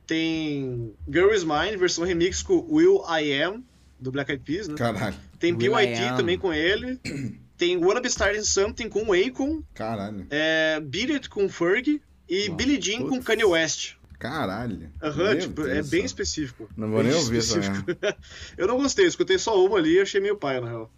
[0.08, 3.62] tem Girl Is Mine, versão remix com Will I Am,
[4.00, 4.74] do Black Eyed Peas, né?
[4.74, 5.14] Caralho.
[5.38, 5.72] Tem Will
[6.16, 6.98] também com ele.
[7.58, 9.62] Tem Wanna Be Starting Something com Akon.
[9.74, 10.28] Caralho.
[10.30, 12.00] É, Beat It com Fergie.
[12.28, 13.24] E Uau, Billie Jean com putz.
[13.24, 13.96] Kanye West.
[14.16, 14.92] Caralho.
[15.02, 16.70] Aham, Meu tipo, é bem específico.
[16.76, 17.58] Não vou Bem nem ouvir essa
[18.56, 20.92] eu não gostei, eu escutei só uma ali e achei meio paia, na real.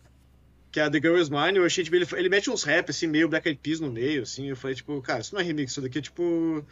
[0.70, 2.90] Que é a The Girl Is Mine, eu achei, tipo, ele, ele mete uns rap,
[2.90, 5.44] assim, meio Black Eyed Peas no meio, assim, eu falei, tipo, cara, isso não é
[5.44, 6.64] remix, isso daqui é, tipo...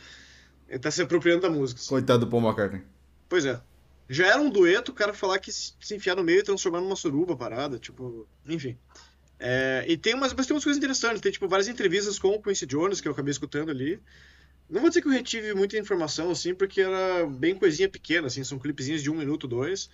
[0.68, 1.80] Ele tá se apropriando da música.
[1.80, 1.88] assim.
[1.88, 2.82] Coitado do Paul McCartney.
[3.28, 3.60] Pois é.
[4.08, 6.96] Já era um dueto, o cara falar que se enfiar no meio e transformar numa
[6.96, 8.76] suruba parada, tipo, enfim.
[9.38, 12.42] É, e tem umas, mas tem umas coisas interessantes, tem, tipo, várias entrevistas com o
[12.42, 14.00] Quincy Jones, que eu acabei escutando ali.
[14.68, 18.42] Não vou dizer que eu retive muita informação, assim, porque era bem coisinha pequena, assim,
[18.44, 19.90] são clipezinhos de um minuto, dois.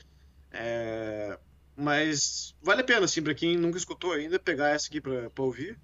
[0.52, 1.38] É,
[1.76, 5.44] mas vale a pena, assim, pra quem nunca escutou ainda, pegar essa aqui pra, pra
[5.44, 5.76] ouvir.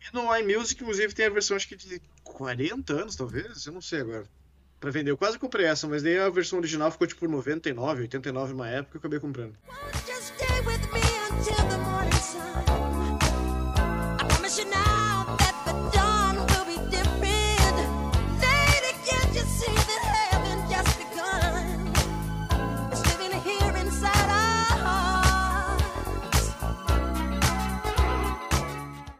[0.00, 2.00] E no iMusic, inclusive, tem a versão, acho que de
[2.36, 4.24] 40 anos, talvez, eu não sei agora.
[4.78, 8.52] Pra vender, eu quase comprei essa, mas daí a versão original ficou tipo 99, 89
[8.52, 9.56] uma época, eu acabei comprando.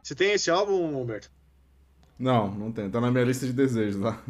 [0.03, 1.36] Você tem esse álbum, Humberto?
[2.19, 2.91] Não, não tem.
[2.91, 4.23] Tá na minha lista de desejos lá.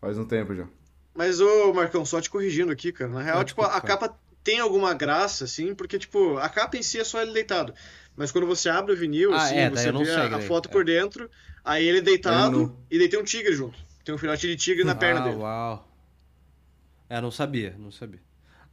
[0.00, 0.66] Faz um tempo já.
[1.14, 3.10] Mas, ô Marcão, só te corrigindo aqui, cara.
[3.10, 6.82] Na real, Ah, tipo, a capa tem alguma graça, assim, porque, tipo, a capa em
[6.82, 7.74] si é só ele deitado.
[8.14, 10.40] Mas quando você abre o vinil, Ah, assim, é, você não vê sei, a, a
[10.40, 10.72] foto é.
[10.72, 11.28] por dentro,
[11.64, 12.86] aí ele deitado nu.
[12.90, 13.76] e daí tem um tigre junto.
[14.04, 15.36] Tem um filhote de tigre na perna ah, dele.
[15.36, 15.88] uau.
[17.08, 18.20] É, não sabia, não sabia.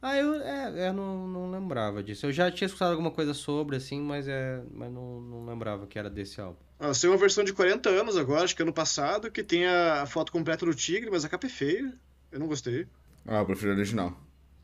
[0.06, 2.26] Ah, eu é, é, não, não lembrava disso.
[2.26, 5.98] Eu já tinha escutado alguma coisa sobre, assim, mas, é, mas não, não lembrava que
[5.98, 6.58] era desse álbum.
[6.78, 10.02] Ah, Saiu uma versão de 40 anos agora, acho que ano passado, que tem a,
[10.02, 11.90] a foto completa do tigre, mas a capa é feia.
[12.30, 12.86] Eu não gostei.
[13.26, 14.14] Ah, eu prefiro o original.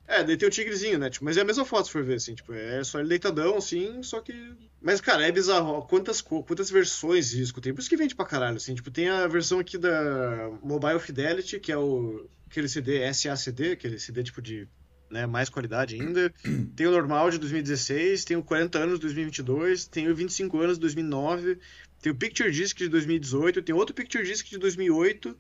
[0.07, 1.09] É, daí tem o tigrezinho, né?
[1.09, 3.57] Tipo, mas é a mesma foto, se for ver, assim, tipo, é só ele deitadão,
[3.57, 4.35] assim, só que...
[4.83, 8.15] Mas, cara, é bizarro, quantas, co- quantas versões de disco tem, por isso que vende
[8.15, 12.69] pra caralho, assim, tipo, tem a versão aqui da Mobile Fidelity, que é o, aquele
[12.69, 14.69] CD SACD, aquele CD, tipo, de,
[15.11, 16.33] né, mais qualidade ainda,
[16.77, 20.77] tem o normal de 2016, tem o 40 anos de 2022, tem o 25 anos
[20.77, 21.59] de 2009,
[22.01, 25.37] tem o Picture Disc de 2018, tem outro Picture Disc de 2008,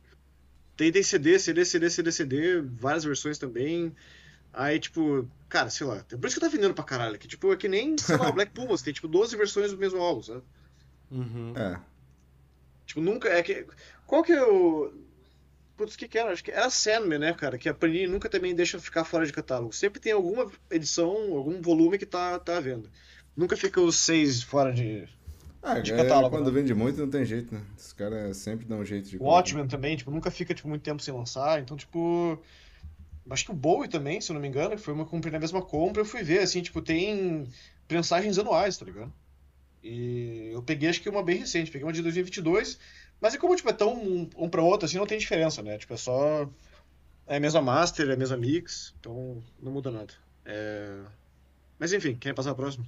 [0.76, 3.94] tem, tem CD, CD, CD, CD, CD, várias versões também.
[4.52, 6.02] Aí, tipo, cara, sei lá.
[6.08, 7.18] Por isso que tá vendendo pra caralho.
[7.18, 8.80] Que, tipo, é que nem, sei lá, o Black Pumas.
[8.80, 10.42] Tem, tipo, 12 versões do mesmo álbum, sabe?
[11.10, 11.52] Uhum.
[11.54, 11.78] É.
[12.86, 13.28] Tipo, nunca.
[13.28, 13.66] É que.
[14.06, 14.90] Qual que é o.
[15.80, 16.30] Putz, o que que era?
[16.30, 17.56] Acho que era Sandman, né, cara?
[17.56, 19.72] Que a Panini nunca também deixa ficar fora de catálogo.
[19.72, 22.86] Sempre tem alguma edição, algum volume que tá, tá à venda.
[23.34, 25.08] Nunca fica os seis fora de.
[25.62, 26.60] Ah, De é, catálogo, quando né?
[26.60, 27.62] vende muito não tem jeito, né?
[27.78, 29.24] Os caras sempre dão um jeito de O.
[29.24, 31.58] Watchmen também, tipo, nunca fica, tipo, muito tempo sem lançar.
[31.62, 32.38] Então, tipo.
[33.30, 35.62] Acho que o Bowie também, se eu não me engano, foi uma comprei na mesma
[35.62, 37.48] compra, eu fui ver, assim, tipo, tem
[37.88, 39.10] prensagens anuais, tá ligado?
[39.82, 42.78] E eu peguei, acho que uma bem recente, peguei uma de 2022,
[43.20, 45.76] mas é como, tipo, é tão um, um pra outro, assim, não tem diferença, né?
[45.78, 46.48] Tipo, é só...
[47.26, 50.12] É a mesma master, é a mesma mix, então não muda nada.
[50.44, 50.98] É...
[51.78, 52.84] Mas enfim, quem passar a próxima?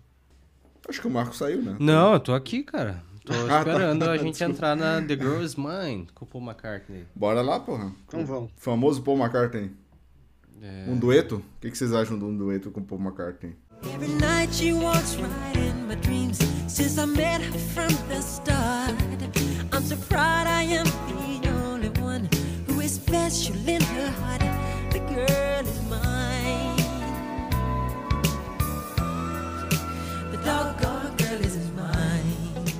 [0.88, 1.76] Acho que o Marco saiu, né?
[1.78, 3.02] Não, eu tô aqui, cara.
[3.24, 3.70] Tô Ah, tá.
[3.70, 7.06] esperando a gente entrar na The Girl Is Mine com o Paul McCartney.
[7.14, 7.92] Bora lá, porra.
[8.08, 8.50] Então vamos.
[8.56, 9.70] Famoso Paul McCartney.
[10.60, 11.36] É, Um dueto?
[11.36, 13.54] O que, que vocês acham de um dueto com Paul McCartney?
[13.94, 19.51] Every night she walks right in my dreams since I met her from the start.
[19.72, 20.84] I'm so proud I am
[21.40, 22.28] the only one
[22.68, 24.42] who is special in her heart.
[24.92, 26.76] The girl is mine.
[30.30, 32.72] The doggone girl is mine.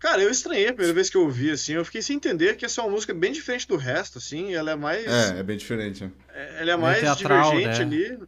[0.00, 2.64] Cara, eu estranhei a primeira vez que eu ouvi, assim, eu fiquei sem entender que
[2.64, 5.06] essa é uma música bem diferente do resto, assim, ela é mais...
[5.06, 6.04] É, é bem diferente.
[6.04, 6.10] né?
[6.58, 8.16] Ela é mais teatral, divergente né?
[8.16, 8.18] ali.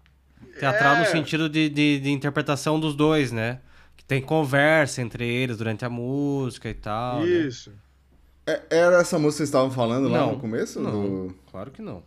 [0.60, 1.06] Teatral no É.
[1.06, 3.58] sentido de, de, de interpretação dos dois, né?
[3.96, 7.20] Que tem conversa entre eles durante a música e tal.
[7.20, 7.26] né?
[7.26, 7.70] Isso.
[7.70, 7.84] É-
[8.70, 10.80] era essa música que vocês estavam falando lá Não, no começo?
[10.80, 11.26] não.
[11.28, 11.34] Do...
[11.51, 12.03] Claro que não.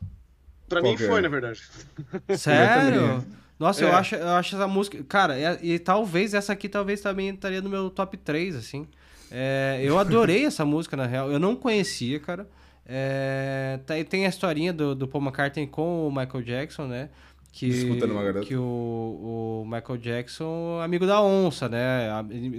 [0.69, 1.07] Pra Qual mim que é?
[1.07, 1.61] foi, na verdade.
[2.37, 3.23] Sério?
[3.59, 3.91] Nossa, eu, É.
[3.93, 5.03] acho, eu acho essa música.
[5.07, 8.85] Cara, é- e, talvez essa aqui talvez também estaria no meu top 3, assim.
[9.31, 11.31] É, eu adorei essa música, na real.
[11.31, 12.47] Eu não conhecia, cara.
[12.85, 17.09] É, tá- e tem a historinha do, do Paul McCartney com o Michael Jackson, né?
[17.51, 18.45] Que, Disputando uma garota.
[18.45, 22.07] que o, o Michael Jackson, amigo da onça, né?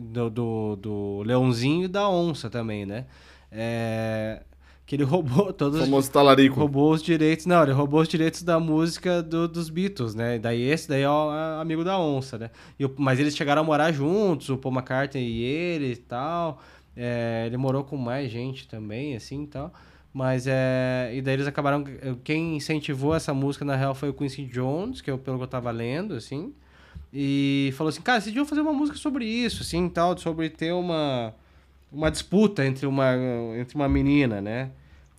[0.03, 3.07] Do, do, do leãozinho e da onça também, né?
[3.51, 4.43] É,
[4.87, 6.59] que ele roubou todos O famoso talarico.
[6.59, 7.47] roubou os direitos.
[7.47, 10.37] Não, ele roubou os direitos da música do- dos Beatles, né?
[10.37, 12.51] E daí esse daí é o é amigo da onça, né?
[12.79, 16.61] E o- mas eles chegaram a morar juntos, o Paul McCartney e ele e tal.
[16.97, 19.73] É, ele morou com mais gente também, assim e tal.
[20.13, 21.11] Mas é.
[21.15, 21.85] E daí eles acabaram.
[22.25, 25.49] Quem incentivou essa música, na real, foi o Quincy Jones, que eu, pelo que eu
[25.49, 26.53] tava lendo, assim.
[27.13, 30.73] E falou assim, cara, vocês deviam fazer uma música sobre isso, assim, tal, sobre ter
[30.73, 31.35] uma,
[31.93, 33.15] uma disputa entre uma,
[33.59, 34.71] entre uma menina, né?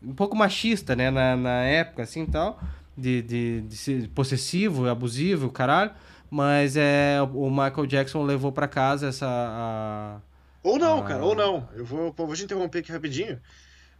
[0.04, 2.60] Um pouco machista, né, na, na época, assim, tal,
[2.98, 5.92] de, de, de ser possessivo, abusivo, caralho.
[6.32, 9.26] Mas é, o Michael Jackson levou pra casa essa...
[9.28, 10.20] a-
[10.64, 11.04] Ou não, Ah.
[11.04, 11.68] cara, ou não.
[11.76, 13.40] Eu vou, vou te interromper aqui rapidinho.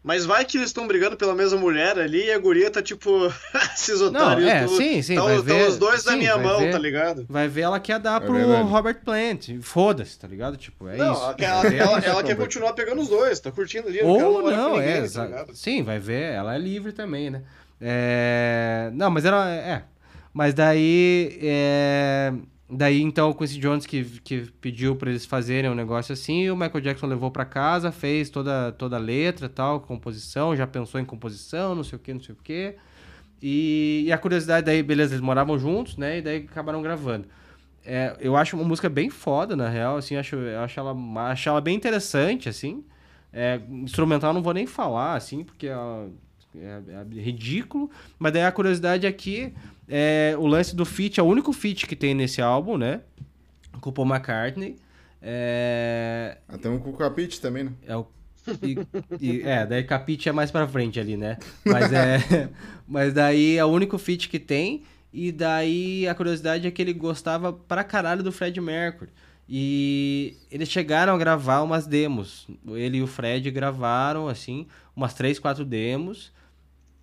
[0.02, 3.10] Mas vai que eles estão brigando pela mesma mulher ali e a guria tá tipo.
[3.76, 4.48] esses otários.
[4.48, 4.78] é, tudo.
[4.78, 6.72] sim, sim, Tão, vai tão ver- os dois na sim, minha vai mão, ver.
[6.72, 7.26] tá ligado?
[7.28, 8.70] Vai ver, ela quer dar É pro verdade.
[8.70, 9.50] Robert Plant.
[9.62, 10.56] Foda-se, tá ligado?
[10.56, 11.22] Tipo, é não, isso.
[11.24, 14.02] ela, quer- ela, ela- ela quer continuar pegando os dois, tá curtindo ali.
[14.02, 17.42] não Ou com não, ninguém, é, tá sim, vai ver, ela é livre também, né?
[17.82, 19.84] É, não, mas ela é,
[20.34, 22.32] mas daí, é,
[22.70, 26.52] daí então o Quincy Jones que, que pediu pra eles fazerem um negócio assim, e
[26.52, 31.00] o Michael Jackson levou pra casa, fez toda, toda a letra, tal, composição, já pensou
[31.00, 32.76] em composição, não sei o que, não sei o que,
[33.42, 36.18] e, e a curiosidade daí, beleza, eles moravam juntos, né?
[36.18, 37.28] E daí acabaram gravando.
[37.86, 40.96] É, eu acho uma música bem foda, na real, assim, acho, acho ela,
[41.32, 42.84] acho ela bem interessante, assim.
[43.32, 45.76] É, instrumental não vou nem falar, assim, porque é,
[46.56, 46.82] é-
[47.18, 47.90] é ridículo.
[48.18, 49.54] Mas daí a curiosidade aqui
[49.88, 53.02] é o lance do feat, é o único feat que tem nesse álbum, né?
[53.82, 54.76] Com o Paul McCartney.
[55.22, 57.72] É, Até um com o Capite também, né?
[57.86, 58.06] é o.
[58.64, 58.78] e-
[59.20, 61.38] e- é, daí Capite é mais pra frente ali, né?
[61.66, 62.50] Mas é.
[62.88, 64.84] mas daí é o único feat que tem.
[65.12, 69.10] E daí a curiosidade é que ele gostava pra caralho do Fred Mercury.
[69.48, 72.48] E eles chegaram a gravar umas demos.
[72.68, 76.32] Ele e o Fred gravaram, assim, umas três, quatro demos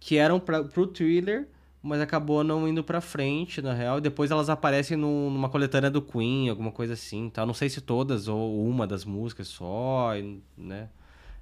[0.06, 1.48] que eram pra, pro thriller,
[1.82, 4.00] mas acabou não indo pra frente, na real.
[4.00, 7.44] Depois elas aparecem num- numa coletânea do Queen, alguma coisa assim, tá?
[7.44, 10.10] Não sei se todas ou uma das músicas só,
[10.56, 10.88] né?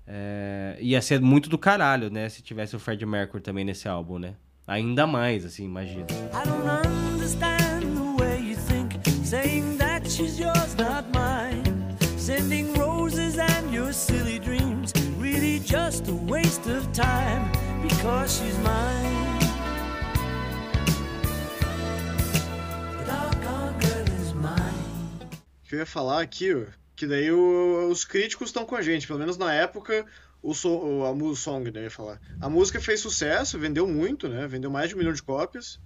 [0.07, 2.27] É, ia ser muito do caralho, né?
[2.31, 4.33] Se tivesse o Fred Mercury também nesse álbum, né?
[4.67, 6.07] Ainda mais, assim, imagina.
[6.33, 6.67] I don't
[7.15, 11.63] understand the way you think, saying that she's yours, not mine.
[12.17, 14.91] Sending roses and your silly dreams,
[15.21, 17.45] really just a waste of time,
[18.05, 19.25] because she's mine.
[25.67, 29.19] Que eu ia falar aqui, que daí o- os críticos estão com a gente, pelo
[29.19, 30.05] menos na época,
[30.43, 32.21] o, so, o- a song, né, ia falar.
[32.41, 35.81] A música fez sucesso, vendeu muito, né, vendeu mais de um milhão de cópias,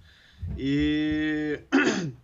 [0.57, 1.59] e...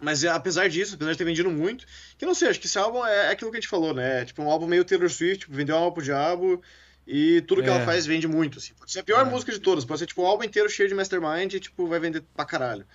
[0.00, 1.86] Mas é, apesar disso, apesar de ter vendido muito,
[2.18, 4.22] que não sei, acho que esse álbum é, é aquilo que a gente falou, né,
[4.22, 6.60] é tipo um álbum meio Taylor Swift, tipo, vendeu uma alma pro diabo,
[7.06, 7.72] e tudo que É.
[7.72, 8.72] ela faz vende muito, assim.
[8.74, 9.30] Pode ser a pior É.
[9.30, 11.98] música de todas, pode ser tipo um álbum inteiro cheio de Mastermind e, tipo, vai
[12.00, 12.86] vender pra caralho.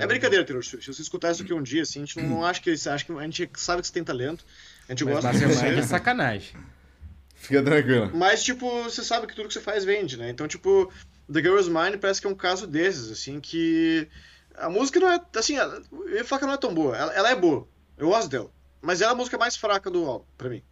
[0.00, 0.84] É brincadeira, Taylor Swift.
[0.84, 3.12] Se você escutar isso aqui um dia, assim, a gente não, acha que acha que
[3.12, 4.44] a gente sabe que você tem talento.
[4.88, 5.88] A gente Mas gosta de Mastermind é você.
[5.88, 6.56] sacanagem.
[7.36, 8.10] Fica tranquilo.
[8.14, 10.30] Mas, tipo, você sabe que tudo que você faz vende, né?
[10.30, 10.90] Então, tipo,
[11.32, 14.08] The Girl Is Mine parece que é um caso desses, assim, que
[14.56, 16.96] a música não é, assim, eu ia falar que não é tão boa.
[16.96, 17.68] Ela, ela é boa.
[17.98, 18.50] Eu gosto dela.
[18.80, 20.62] Mas ela é a música mais fraca do álbum, pra mim.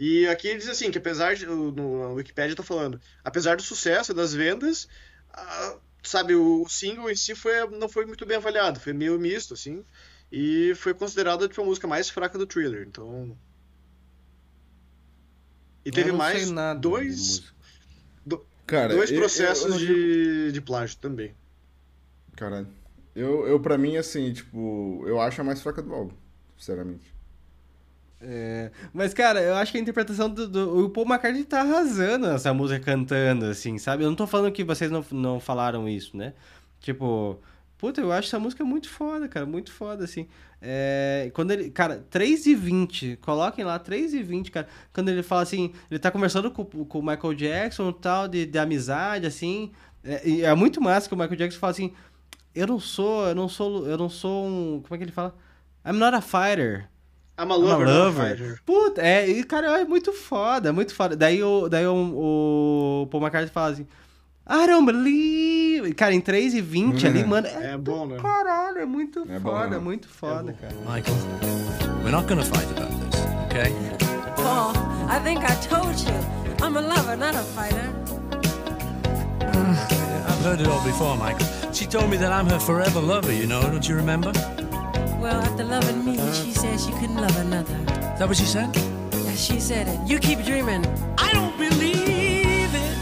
[0.00, 4.32] E aqui diz assim, que apesar de, no, Wikipedia tá falando, apesar do sucesso das
[4.32, 4.86] vendas,
[5.32, 9.54] a- sabe, o single em si foi, não foi muito bem avaliado, foi meio misto,
[9.54, 9.84] assim,
[10.30, 13.36] e foi considerada tipo, a música mais fraca do Thriller, então...
[15.84, 17.52] E teve Eu mais dois.
[18.66, 21.34] Cara, dois eu- eu- processos eu digo- de, de plágio também.
[22.36, 22.68] Caralho.
[23.16, 26.14] Eu, eu, pra mim, assim, tipo, eu acho a mais fraca do álbum,
[26.56, 27.17] sinceramente.
[28.20, 32.26] É, mas, cara, eu acho que a interpretação do, do- O Paul McCartney tá arrasando
[32.26, 34.02] essa música cantando, assim, sabe?
[34.04, 36.34] Eu não tô falando que vocês não, não falaram isso, né?
[36.80, 37.38] Tipo,
[37.78, 40.26] puta, eu acho essa música muito foda, cara, muito foda, assim.
[40.60, 41.70] É, quando ele.
[41.70, 44.66] Cara, 3 e 20, coloquem lá, 3 e 20, cara.
[44.92, 48.58] Quando ele fala assim, ele tá conversando com, com o Michael Jackson tal, de, de
[48.58, 49.70] amizade, assim.
[50.02, 51.92] É, e é muito massa que o Michael Jackson fala assim.
[52.54, 54.82] Eu não sou, eu não sou, eu não sou um.
[54.82, 55.36] Como é que ele fala?
[55.86, 56.88] I'm not a fighter.
[57.38, 58.60] I'm a I'm lover, not a lover.
[58.66, 61.14] Puta, é, e cara, é muito foda, muito foda.
[61.16, 61.94] Daí o, daí o,
[63.02, 63.86] o Paul McCartney fala assim,
[64.50, 65.94] I don't believe.
[65.94, 68.16] Cara, em 3 e 20 ali, mano, é, É bom, né?
[68.20, 69.78] caralho, é muito É bom, foda, né?
[69.78, 70.74] muito foda, cara.
[70.80, 71.16] Michael,
[72.02, 73.72] we're not gonna fight about this, okay?
[74.36, 74.72] Paul,
[75.08, 76.14] I think I told you.
[76.60, 77.94] I'm a lover, not a fighter.
[80.26, 81.46] I've heard it all before, Michael.
[81.72, 84.32] She told me that I'm her forever lover, you know, don't you remember?
[85.20, 87.74] Well, after loving me, she said she couldn't love another.
[88.14, 88.68] Is that what she said?
[88.76, 89.98] Yeah, she said it.
[90.06, 90.84] You keep dreaming.
[91.18, 92.96] I don't believe it.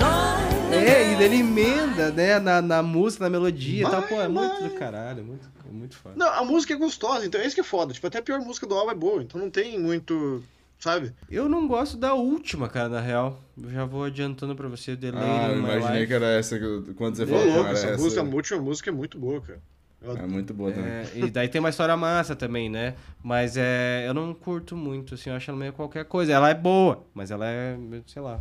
[0.00, 0.74] No.
[0.74, 4.02] É, e ele emenda, né, na, na música, na melodia e tal.
[4.02, 6.14] Pô, é muito do caralho, muito, é muito foda.
[6.16, 7.92] Não, a música é gostosa, então é isso que é foda.
[7.92, 10.42] Tipo, até a pior música do álbum é boa, então não tem muito.
[10.80, 11.12] Sabe?
[11.28, 13.40] Eu não gosto da última, cara, na real.
[13.60, 16.06] Eu já vou adiantando pra você, The Lady Ah, eu imaginei Life.
[16.06, 16.56] que era essa
[16.96, 17.44] quando você Ô, falou.
[17.46, 19.58] louco, cara, essa essa- música, a última música é muito boa, cara.
[20.00, 20.90] É muito boa também.
[20.90, 22.94] É, e daí tem uma história massa também, né?
[23.22, 26.32] Mas é, eu não curto muito, assim, eu acho ela meio qualquer coisa.
[26.32, 27.76] Ela é boa, mas ela é,
[28.06, 28.40] sei lá,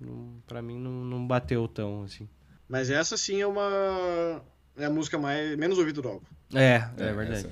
[0.00, 2.28] não, pra mim não, não bateu tão, assim.
[2.68, 4.40] Mas essa sim é uma.
[4.76, 6.26] É a música mais menos ouvida do álbum.
[6.54, 6.60] É,
[6.96, 7.32] é, É, verdade.
[7.32, 7.50] essa.